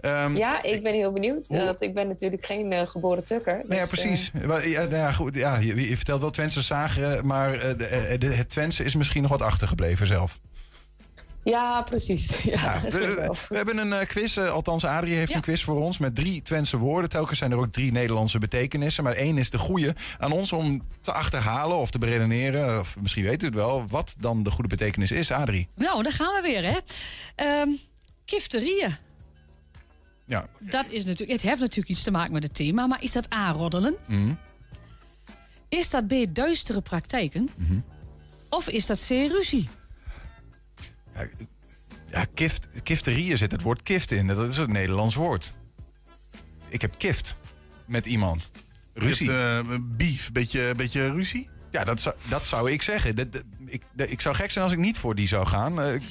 [0.00, 1.48] Ehm, Ja, ik ben heel benieuwd.
[1.48, 3.54] Want ik ben natuurlijk geen eh, geboren tukker.
[3.54, 4.30] Nou ja, dus, precies.
[4.64, 8.18] Ja, nou ja, goed, ja, je, je vertelt wel Twentse zagen, maar eh, de, eh,
[8.18, 10.38] de- het Twentse is misschien nog wat achtergebleven zelf.
[11.50, 12.36] Ja, precies.
[12.42, 16.14] Ja, we, hebben een eh, quiz, eh, althans Adrie heeft een quiz voor ons met
[16.14, 17.10] drie Twentse woorden.
[17.10, 19.94] Telkens zijn er ook drie Nederlandse betekenissen, maar één is de goede.
[20.18, 24.14] Aan ons om te achterhalen of te beredeneren, of misschien weet u het wel, wat
[24.18, 25.68] dan de goede betekenis is, Adrie.
[25.74, 26.78] Nou, daar gaan we weer, hè?
[27.34, 27.68] Ehm
[28.26, 28.96] kifterieën.
[30.24, 30.48] Ja.
[30.58, 33.30] Dat is natuurlijk, het heeft natuurlijk iets te maken met het thema, maar is dat
[33.30, 33.96] aanroddelen?
[34.06, 34.32] Mhm.
[35.68, 37.48] Is dat B, duistere praktijken?
[37.56, 37.78] Mhm.
[38.48, 39.68] Of is dat C, ruzie?
[42.10, 44.26] Ja, kift, kifterieën zit het woord kift in.
[44.26, 45.52] Dat is het Nederlands woord.
[46.68, 47.36] Ik heb kift
[47.84, 48.50] met iemand.
[48.94, 49.30] Ruzie.
[49.30, 51.48] Hebt, eh, beef, beetje, beetje ruzie?
[51.70, 53.16] Ja, dat zou, dat zou ik zeggen.
[53.16, 55.80] Dat, dat- ik, dat- ik zou gek zijn als ik niet voor die zou gaan.
[55.80, 56.02] Eh, ik-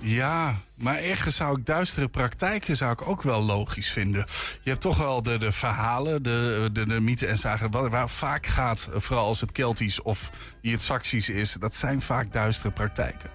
[0.00, 4.26] Ja, maar ergens zou ik duistere praktijken zou ik ook wel logisch vinden.
[4.62, 7.70] Je hebt toch wel de, de verhalen, de, de, de mythen en zagen.
[7.70, 10.30] Waar, waar vaak gaat, vooral als het Keltisch of
[10.62, 13.30] die het Saxisch is, dat zijn vaak duistere praktijken.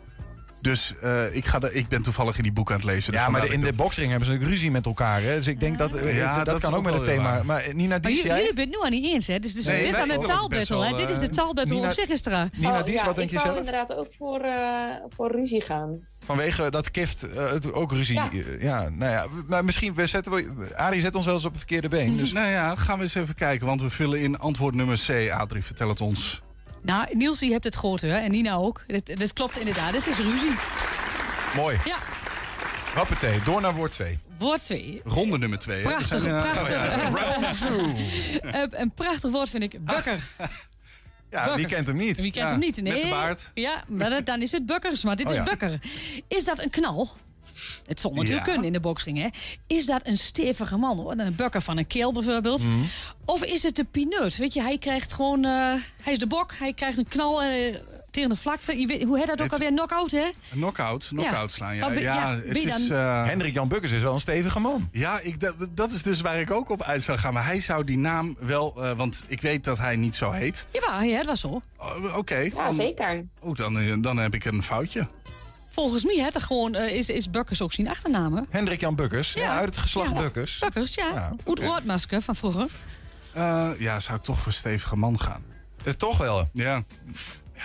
[0.62, 3.12] Dus eh, ik, ga er, ik ben toevallig in die boek aan het lezen.
[3.12, 5.22] dus ja, maar de- in dat de ik boxring hebben ze ook ruzie met elkaar.
[5.22, 5.36] Hè?
[5.36, 7.24] Dus ik denk dat eh, Ja, dat, dat kan ook met het thema.
[7.24, 7.46] waar.
[7.46, 8.38] Maar eh, Nina Dies, jullie, jij?
[8.40, 9.40] jullie bent het nu aan niet eens, hè?
[9.40, 10.96] Dus, dus Nee, dit is aan een ook taalbattle, hè?
[10.96, 12.50] Dit is de eh, taalbattle Nina- op zich is er.
[12.56, 13.58] Nina Oh, Dies, ja, wat denk ik je zelf?
[13.58, 14.54] inderdaad ook voor, eh,
[15.10, 16.00] voor ruzie gaan.
[16.26, 18.16] Vanwege dat kift eh, het ook ruzie.
[18.16, 18.30] Ja.
[18.32, 18.90] eh, Ja.
[18.90, 20.48] nou ja, maar misschien we zetten we.
[20.76, 22.18] Arie zet ons wel eens op het verkeerde been.
[22.18, 25.30] Dus Nou ja, gaan we eens even kijken, want we vullen in antwoord nummer C.
[25.32, 26.42] Adrie, vertel het ons.
[26.82, 28.18] Nou, Niels, je hebt het gehoord, hè?
[28.18, 28.84] En Nina ook.
[28.88, 30.52] Dit, dit klopt inderdaad, dit is ruzie.
[31.56, 31.78] mooi.
[31.86, 31.98] Ja,
[32.96, 34.20] Hoppatee, door naar woord 2.
[34.38, 35.02] woord 2.
[35.06, 35.82] Ronde nummer 2.
[35.82, 36.96] Prachtig, prachtig.
[37.24, 37.94] Round two.
[38.50, 40.20] Eh, een prachtig woord vind ik, bukker.
[41.32, 42.18] Ja, wie kent hem niet?
[42.18, 42.82] Wie kent Ja, hem niet?
[42.82, 42.94] Nee.
[42.94, 43.52] Met de baard.
[43.54, 45.44] Ja, maar dat- dan is het bukkers, maar dit Oh is ja.
[45.44, 45.80] bukker.
[46.28, 47.10] Is dat een knal?
[47.86, 48.52] Het zal natuurlijk Ja.
[48.52, 49.28] kunnen in de boxring, hè?
[49.68, 51.14] Is dat een stevige man, hoor?
[51.18, 52.68] Een bukker van een keel bijvoorbeeld.
[52.68, 52.78] Mhm.
[53.26, 54.38] Of is het de pineut?
[54.38, 55.46] Weet je, hij krijgt gewoon...
[55.46, 55.52] eh,
[56.02, 57.76] hij is de bok, hij krijgt een knal eh,
[58.12, 58.80] tegen de vlakte.
[58.80, 59.70] Je weet, hoe heet dat ook Het- alweer?
[59.70, 60.26] Knock-out, hè?
[60.52, 61.58] Knockout, knockout Ja.
[61.58, 61.76] slaan.
[61.76, 64.90] Ja, ja, ja, het is, eh, Hendrik Jan Bukkers is wel een stevige man.
[64.92, 67.34] Ja, ik, dat, dat is dus waar ik ook op uit zou gaan.
[67.34, 70.68] Maar hij zou die naam wel, eh, want ik weet dat hij niet zo heet.
[70.72, 71.62] Ja, ja, dat was zo.
[71.78, 72.38] Oh, Oké.
[72.38, 73.26] Ja, zeker.
[73.40, 75.08] Oh, dan, dan heb ik een foutje.
[75.70, 78.46] Volgens mij het gewoon, eh, is, is Bukkers ook zijn achternaam.
[78.50, 79.58] Hendrik Jan Bukkers, ja.
[79.58, 80.18] uit het geslacht Ja.
[80.18, 80.60] Bukkers.
[80.60, 81.10] Bukkers, ja.
[81.14, 82.68] Ja, Oet Oortmasker van vroeger.
[83.34, 85.44] Eh, ja, zou ik toch voor stevige man gaan.
[85.84, 86.50] Eh, toch wel.
[86.54, 86.84] Ja.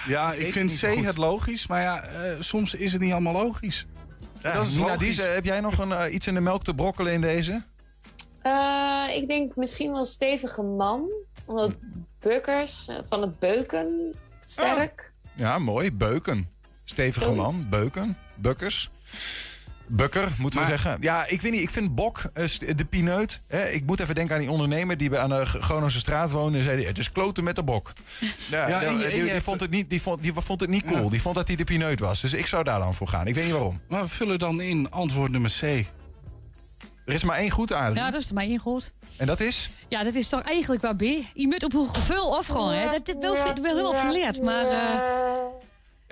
[0.07, 1.05] Ja, ik vind C goed.
[1.05, 3.87] het logisch, maar ja, eh, soms is het niet allemaal logisch.
[4.43, 4.97] Ja, dat is Nina
[5.33, 7.63] heb jij nog een, iets in de melk te brokkelen in deze?
[8.45, 11.11] Eh, ik denk misschien wel stevige man.
[11.45, 11.75] Omdat
[12.19, 14.15] bukkers eh, van het beuken
[14.47, 15.13] sterk.
[15.35, 15.93] Ja, mooi.
[15.93, 16.49] Beuken.
[16.85, 17.43] Stevige Zoiets.
[17.43, 17.67] man.
[17.71, 18.17] Beuken.
[18.37, 18.91] Bukkers.
[19.87, 20.97] Bukker, moeten we zeggen.
[21.01, 21.61] Ja, ik weet niet.
[21.63, 22.45] Ik vind Bok, eh,
[22.77, 23.41] de pineut.
[23.49, 26.59] Hè, ik moet even denken aan die ondernemer die bij aan de Groningse straat woonde.
[26.59, 27.93] En zei, het is kloten met de bok.
[28.51, 30.23] Ja, Ja, die- en je- en die, je die hebt- vond het niet, die, vond,
[30.23, 31.03] die vond het niet cool.
[31.03, 31.09] Ja.
[31.11, 32.21] Die vond dat hij de pineut was.
[32.21, 33.27] Dus ik zou daar dan voor gaan.
[33.27, 33.81] Ik weet niet waarom.
[33.89, 35.63] Maar we vullen dan in antwoord nummer C.
[37.07, 37.95] Er is maar één goed aan.
[37.95, 38.93] Ja, dat is er maar één goed.
[39.17, 39.71] En dat is?
[39.89, 41.01] Ja, dat is toch eigenlijk waar B.
[41.01, 42.73] Je moet op een gevoel afgaan.
[42.73, 42.85] Hè?
[42.91, 44.67] Dat is wel, wel helemaal verleerd, maar...
[44.67, 45.01] eh,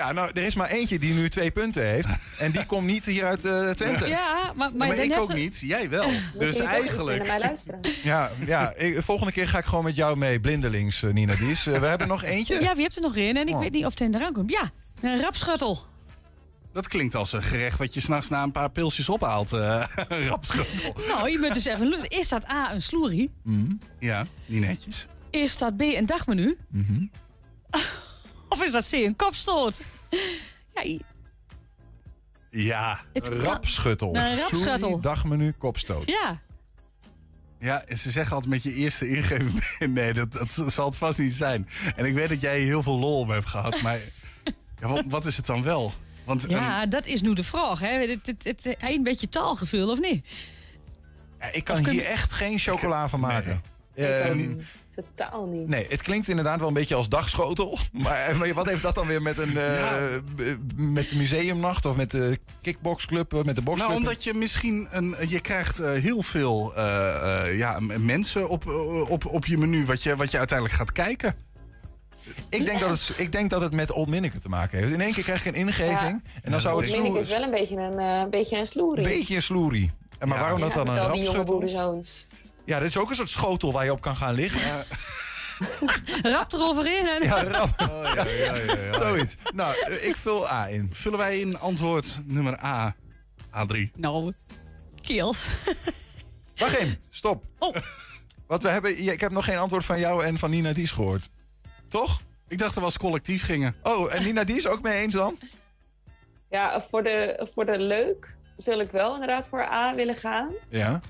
[0.02, 2.08] Ja, nou, er is maar eentje die nu twee punten heeft.
[2.38, 4.06] En die komt niet hier uit eh, Twente.
[4.08, 6.08] Ja, maar, maar, ik ook niet, jij wel.
[6.38, 7.26] Dus naar eigenlijk...
[7.26, 7.80] mij luisteren.
[8.02, 11.66] Ja, ja ik- volgende keer ga ik gewoon met jou mee, blindelings, eh, Nina Dies.
[11.66, 12.60] Eh, we hebben nog eentje.
[12.60, 13.36] Ja, wie hebt er nog in?
[13.36, 13.60] En ik Oh.
[13.60, 14.50] weet niet of het in eraan komt.
[14.50, 15.78] Ja, een rapschuttel.
[16.72, 19.52] Dat klinkt als een gerecht wat je s'nachts na een paar pilsjes ophaalt.
[19.52, 20.94] eh een rapschotel.
[21.08, 22.08] Nou, je moet dus even...
[22.08, 23.30] Is dat A, een sloerie?
[23.98, 25.06] Ja, niet netjes.
[25.30, 26.56] Is dat B, een dagmenu?
[28.52, 29.80] Of is dat C, een kopstoot?
[30.74, 30.82] Ja,
[32.50, 33.00] Ja.
[33.12, 34.16] Het kan- Rapschuttel.
[34.16, 34.78] Een rapschuttel.
[34.78, 36.08] Sloerie, dagmenu, kopstoot.
[36.08, 36.40] ja.
[37.58, 39.64] Ja, en ze zeggen altijd met je eerste ingeving...
[39.92, 41.68] Nee, dat, dat zal het vast niet zijn.
[41.96, 43.82] En ik weet dat jij hier heel veel lol op hebt gehad.
[43.82, 43.98] Maar
[44.80, 45.92] ja, wat, wat is het dan wel?
[46.24, 47.80] Want ja, dat is nu de vraag.
[47.80, 47.88] Hè.
[47.88, 50.26] Het, het, het, het, een beetje taalgevoel, of niet?
[51.40, 53.62] Ja, ik kan hier echt geen chocola van maken.
[53.94, 54.30] Eh,
[54.94, 55.68] Totaal niet.
[55.68, 57.78] Nee, het klinkt inderdaad wel een beetje als dagschotel.
[57.92, 61.96] Maar, maar wat heeft dat dan weer met een eh, b- met de museumnacht of
[61.96, 63.88] met de kickboxclub, eh, met de boxclub?
[63.88, 68.66] Nou, omdat je misschien een, je krijgt eh, heel veel eh, eh, ja, mensen op,
[68.66, 71.34] eh, op, op je menu wat je, wat je uiteindelijk gaat kijken.
[72.48, 74.92] Ik denk, dat het, ik denk dat het met Old Minneke te maken heeft.
[74.92, 76.24] In één keer krijg ik een ingeving.
[76.42, 79.04] En dan zou het Minnik sloer, is wel een beetje een, eh beetje een sloerie.
[79.04, 79.90] beetje een sloerie.
[80.18, 81.10] En maar waarom dat Ja, dan met een al
[82.64, 84.84] Ja, dit is ook een soort schotel waar je op kan gaan liggen.
[86.32, 87.08] Rap eroverheen.
[87.08, 87.22] En...
[87.22, 87.80] Ja, rap.
[88.14, 88.96] ja, ja, ja, ja.
[88.96, 89.36] Zoiets.
[89.54, 90.88] Nou, ik vul A in.
[90.92, 92.94] Vullen wij in antwoord nummer A,
[93.50, 93.90] A3.
[93.96, 94.32] Nou,
[95.00, 95.46] keels.
[96.56, 97.44] Wacht even, stop.
[97.58, 97.76] Oh.
[98.46, 100.90] Want we hebben, ja, ik heb nog geen antwoord van jou en van Nina Dies
[100.90, 101.28] gehoord.
[101.88, 102.20] Toch?
[102.48, 103.74] Ik dacht dat we als collectief gingen.
[103.82, 105.38] Oh, en Nina Dies ook mee eens dan?
[106.50, 110.52] Ja, voor de, voor de leuk zul ik wel inderdaad voor A willen gaan.
[110.68, 111.00] Ja.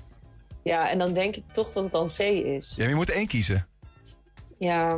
[0.63, 2.73] Ja, en dan denk ik toch dat het dan C is.
[2.77, 3.67] Ja, je moet één kiezen.
[4.59, 4.97] Ja.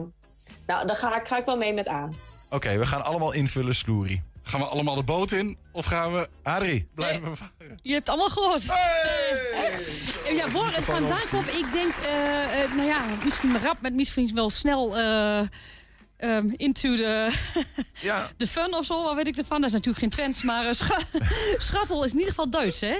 [0.67, 2.09] Nou, dan ga ik, ga ik wel mee met A.
[2.49, 4.23] Oké, we gaan allemaal invullen sloerie.
[4.43, 5.57] Gaan we allemaal de boot in?
[5.71, 6.87] Of gaan we Adrie.
[6.95, 7.79] blijven varen?
[7.81, 8.63] Je hebt het allemaal gehoord.
[9.53, 9.99] Echt?
[10.35, 14.31] Ja, waar het vandaan komt, ik denk, eh, eh, nou ja, misschien rap, met misschien
[14.35, 15.39] wel snel eh,
[16.17, 17.35] ehm, into the,
[18.01, 18.29] ja.
[18.37, 19.57] de fun of zo, wat weet ik ervan.
[19.61, 20.99] Dat is natuurlijk geen trends, maar eh, scha-
[21.57, 22.95] schattel is in ieder geval Duits, hè?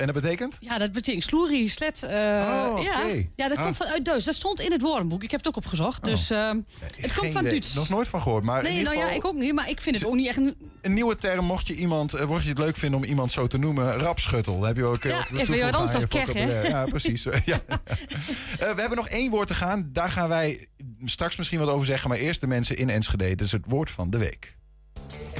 [0.00, 0.56] En dat betekent?
[0.60, 2.02] Ja, dat betekent sloerie, slet.
[2.02, 3.00] eh, Oh, ja.
[3.36, 3.62] ja, dat Ah.
[3.64, 4.24] komt vanuit Duits.
[4.24, 5.22] Dat stond in het woordenboek.
[5.22, 6.04] Ik heb het ook opgezocht.
[6.04, 6.58] Dus ehm,
[6.96, 7.44] het komt van.
[7.44, 7.74] Duits.
[7.74, 8.44] Nog nooit van gehoord.
[8.44, 9.54] Maar in Nee, nou ja, ik ook niet.
[9.54, 10.56] Maar ik vind het ook niet echt een...
[10.82, 11.44] een nieuwe term.
[11.44, 14.58] Mocht je, iemand, eh, mocht je het leuk vinden om iemand zo te noemen, rapschuttel.
[14.58, 16.60] Dan heb je ook eh, Ja, is weer wat anders dan keg, hè?
[16.68, 17.22] Ja, precies.
[17.44, 17.60] ja.
[17.68, 17.78] Eh,
[18.58, 19.88] we hebben nog één woord te gaan.
[19.92, 20.66] Daar gaan wij
[21.04, 22.08] straks misschien wat over zeggen.
[22.08, 23.34] Maar eerst de mensen in Enschede.
[23.34, 24.56] Dat is het woord van de week.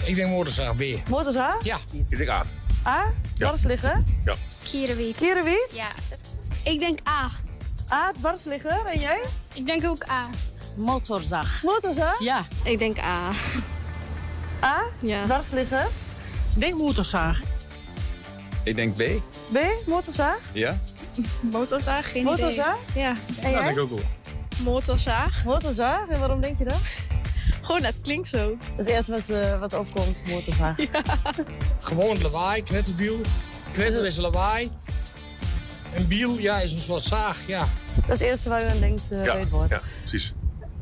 [0.04, 0.82] Ik denk motorzaag B.
[1.08, 1.64] Motorzaag?
[1.64, 1.78] Ja.
[2.10, 2.44] Ik denk A.
[2.86, 3.12] A?
[3.34, 4.04] Dwars liggen?
[4.24, 4.34] Ja.
[4.70, 5.16] Kierenwiet.
[5.16, 5.68] Kierenwiet?
[5.72, 5.88] Ja.
[6.64, 7.30] Ik denk A.
[7.94, 8.86] A, dwars liggen.
[8.86, 9.20] En jij?
[9.54, 10.28] Ik denk ook A.
[10.76, 11.62] Motorzaag.
[11.62, 12.20] Motorzaag?
[12.22, 12.46] Ja.
[12.64, 13.30] Ik denk A.
[14.64, 14.82] A?
[15.00, 15.24] Ja.
[15.24, 15.86] Dwars liggen.
[16.54, 17.40] Ik denk motorzaag.
[18.64, 19.02] Ik denk B.
[19.52, 19.58] B?
[19.86, 20.38] Motorzaag?
[20.52, 20.80] Ja?
[21.40, 22.76] Motorzaag, geen Motorzaag?
[22.90, 23.02] idee.
[23.02, 23.14] Ja.
[23.40, 23.78] En jij?
[23.78, 24.00] ook wel.
[24.62, 25.44] Motorzaag.
[25.44, 26.08] Motorzaag?
[26.08, 26.80] En waarom denk je dat?
[27.62, 28.48] Gewoon, dat klinkt zo.
[28.48, 30.76] Dat is het eerste wat, eh, wat opkomt, motorzaag.
[31.80, 33.20] Gewoon lawaai, knetterbiel.
[33.72, 34.70] Knetter is lawaai.
[35.94, 37.58] En biel, ja, is een soort zaag, ja.
[37.94, 39.70] Dat is het eerste waar u aan denkt uh, het woord.
[39.70, 40.32] ja, precies.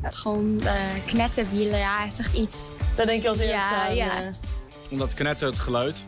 [0.03, 0.73] Gewoon uh,
[1.05, 2.57] knetterbielen, ja, is echt iets.
[2.95, 4.21] Dat denk je als eerste Ja, aan, ja.
[4.21, 4.27] eh,
[4.91, 6.03] Omdat knetter het geluid.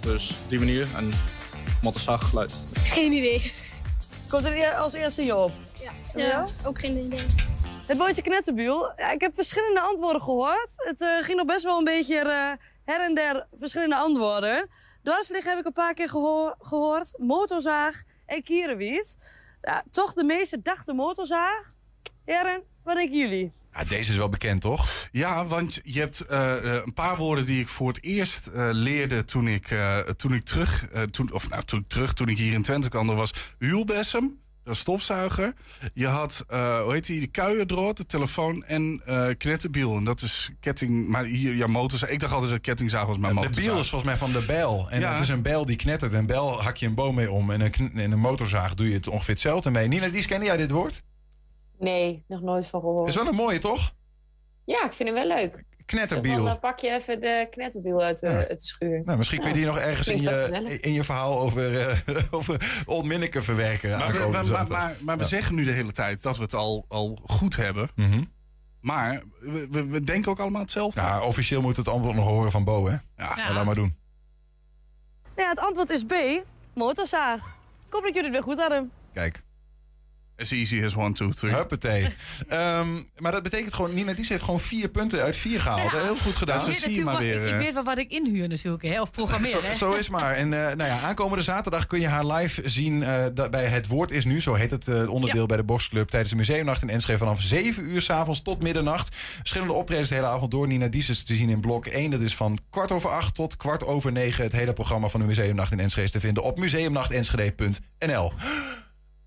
[0.00, 0.86] Dus op die manier.
[0.96, 1.10] En
[1.82, 2.52] motorzaag geluid.
[2.82, 3.52] Geen idee.
[4.28, 5.52] Komt er als eerste je op?
[6.14, 6.26] Ja.
[6.28, 6.48] Jou?
[6.64, 7.26] ook geen idee.
[7.86, 8.92] Het woordje knetterbiel.
[8.96, 10.72] Ja, ik heb verschillende antwoorden gehoord.
[10.76, 12.52] Het eh, ging nog best wel een beetje eh,
[12.94, 14.68] her en der verschillende antwoorden.
[15.02, 17.14] Dwarsliggen heb ik een paar keer gehoor- gehoord.
[17.18, 19.16] Motorzaag en kierenwiet.
[19.62, 21.66] Ja, toch de meeste dachten motorzaag.
[22.24, 23.52] Heren, wat denken jullie?
[23.72, 25.08] Ja, deze is wel bekend, toch?
[25.12, 28.68] Ja, want je hebt eh, eh, een paar woorden die ik voor het eerst eh,
[28.72, 32.28] leerde toen ik, eh, toen ik terug, eh, toen, of nou, toen ik terug, toen
[32.28, 33.06] ik hier in Twente kwam.
[33.06, 35.52] Dat was huulbessem, een stofzuiger.
[35.94, 39.96] Je had, eh, hoe heet die, de kuierdrood, de telefoon en eh knetterbiel.
[39.96, 42.10] En dat is ketting, maar hier, ja, motorzaag.
[42.10, 43.64] Ik dacht altijd dat kettingzaag was, maar De motorzaag.
[43.64, 44.86] biel is volgens mij van de bijl.
[44.90, 45.12] En Ja.
[45.12, 46.12] het is een bijl die knettert.
[46.12, 47.50] En bijl hak je een boom mee om.
[47.50, 49.88] En een, en een motorzaag doe je het ongeveer hetzelfde mee.
[49.88, 51.02] Nina, Dies, kende jij dit woord?
[51.78, 53.08] Nee, nog nooit van gehoord.
[53.08, 53.92] Is wel een mooie, toch?
[54.70, 55.62] Ja, ik vind hem wel leuk.
[55.86, 56.44] Knetterbiel.
[56.44, 58.36] Dan pak je even de knetterbiel uit de, Ja.
[58.36, 59.02] uit de schuur.
[59.04, 61.96] Nou, misschien kun je die nog ergens in je, in je verhaal over, eh
[62.30, 63.98] over Old Minneke verwerken.
[63.98, 66.54] Maar, we, maar, maar, maar, maar we zeggen nu de hele tijd dat we het
[66.54, 67.90] al, al goed hebben.
[67.94, 68.24] Mhm.
[68.80, 71.00] Maar we, we, we denken ook allemaal hetzelfde.
[71.00, 72.96] Ja, officieel moet het antwoord nog horen van Bo, hè?
[73.16, 73.34] Ja.
[73.36, 73.96] Maar laat maar doen.
[75.36, 76.14] Ja, het antwoord is B,
[76.74, 77.38] motorzaag.
[77.86, 78.90] Ik hoop dat jullie het weer goed hadden.
[79.12, 79.42] Kijk.
[80.40, 81.52] As easy as one, two, three.
[81.54, 82.06] Huppatee.
[82.48, 85.90] Ehm, maar dat betekent gewoon, Nina Dies heeft gewoon vier punten uit vier gehaald.
[85.90, 86.58] Heel goed gedaan.
[86.60, 89.62] Ik weet, natuurlijk wel- ik, ik weet wel wat ik inhuur natuurlijk, hè, of programmeer.
[89.62, 89.74] Hè.
[89.74, 90.34] Zo, zo is maar.
[90.34, 94.10] En eh, nou ja, aankomende zaterdag kun je haar live zien eh, bij Het Woord
[94.10, 94.40] is Nu.
[94.40, 95.46] Zo heet het eh, onderdeel Ja.
[95.46, 96.08] bij de Boxclub.
[96.08, 99.14] Tijdens de museumnacht in Enschede vanaf 7 uur s'avonds tot middernacht.
[99.14, 100.66] Verschillende optredens de hele avond door.
[100.66, 102.10] Nina Dies is te zien in blok 1.
[102.10, 104.44] Dat is van kwart over acht tot kwart over negen.
[104.44, 108.32] Het hele programma van de museumnacht in Enschede is te vinden op museumnachtenschede.nl.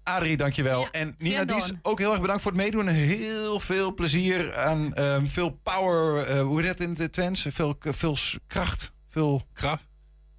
[0.03, 0.87] Adrie, dankjewel.
[0.91, 2.87] en Nina Dies, ook heel erg bedankt voor het meedoen.
[2.87, 6.17] Heel veel plezier aan ehm, veel power.
[6.27, 7.45] eh, hoe heet dat in het Twents?
[7.49, 8.91] Veel, veel kracht.
[9.07, 9.85] Veel kracht.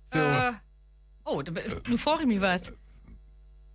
[0.09, 0.49] Veel, Eh,
[1.23, 1.43] oh,
[1.89, 2.73] nu vroeg je me wat.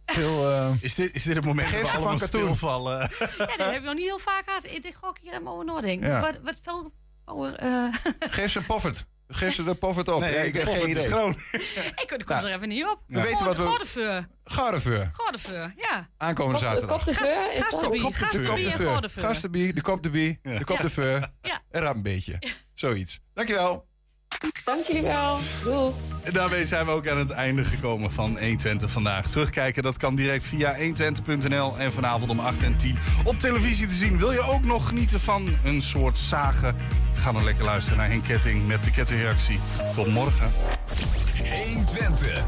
[0.06, 3.00] veel eh, Is dit, is dit het moment dat we allemaal stilvallen?
[3.38, 4.66] Ja, dat heb ik nog niet heel vaak gehad.
[4.66, 4.84] Ik
[5.16, 6.10] ik hier helemaal over nadenken.
[6.10, 6.22] Ja.
[6.22, 6.94] Wat, wat veel
[7.26, 7.54] power...
[7.56, 9.06] eh Geef ze een poffert.
[9.32, 10.20] Geef ze de poffert op.
[10.20, 11.04] Nee, Ja, ik de heb geen idee.
[11.06, 11.12] ik
[12.08, 13.00] kom Nou, er even niet op.
[13.08, 14.28] we weten wat we- Gordeveur.
[14.44, 15.10] Gardeveur.
[15.14, 16.10] Gordeveur, ja.
[16.18, 16.90] Aankomende zaterdag.
[16.98, 17.66] Kop de veur is dat?
[17.66, 18.90] Gastenbie, Kop de gastenbie en veur.
[18.92, 19.24] gordeveur.
[19.24, 20.84] Gastenbie, de kop de bie, de kop Ja.
[20.84, 21.28] de veur.
[21.42, 21.60] Ja.
[21.72, 22.42] En raap een beetje.
[22.74, 23.20] Zoiets.
[23.34, 23.88] Dankjewel.
[24.64, 25.38] Dank jullie wel.
[25.64, 25.92] Doei.
[26.24, 29.30] En daarmee zijn we ook aan het einde gekomen van 120 vandaag.
[29.30, 33.94] Terugkijken, dat kan direct via 120.nl en vanavond om 8 en 10 op televisie te
[33.94, 34.18] zien.
[34.18, 36.76] Wil je ook nog genieten van een soort zagen?
[37.14, 39.60] Ga dan lekker luisteren naar Henk Ketting met de kettingreactie.
[39.96, 40.52] Tot morgen.
[41.66, 42.44] 120.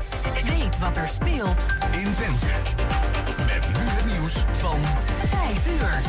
[0.58, 2.46] Weet wat er speelt in Twente.
[3.38, 4.80] Met nu het nieuws van
[5.28, 6.02] 5 uur.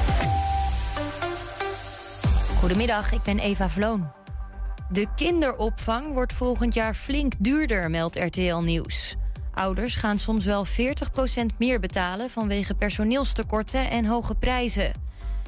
[2.58, 4.21] Goedemiddag, ik ben Eva Vloon.
[4.92, 9.16] De kinderopvang wordt volgend jaar flink duurder, meldt RTL Nieuws.
[9.54, 10.70] Ouders gaan soms wel 40%
[11.58, 14.92] meer betalen vanwege personeelstekorten en hoge prijzen.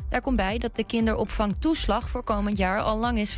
[0.08, 3.32] Daar komt bij dat de kinderopvangtoeslag voor komend jaar al lang is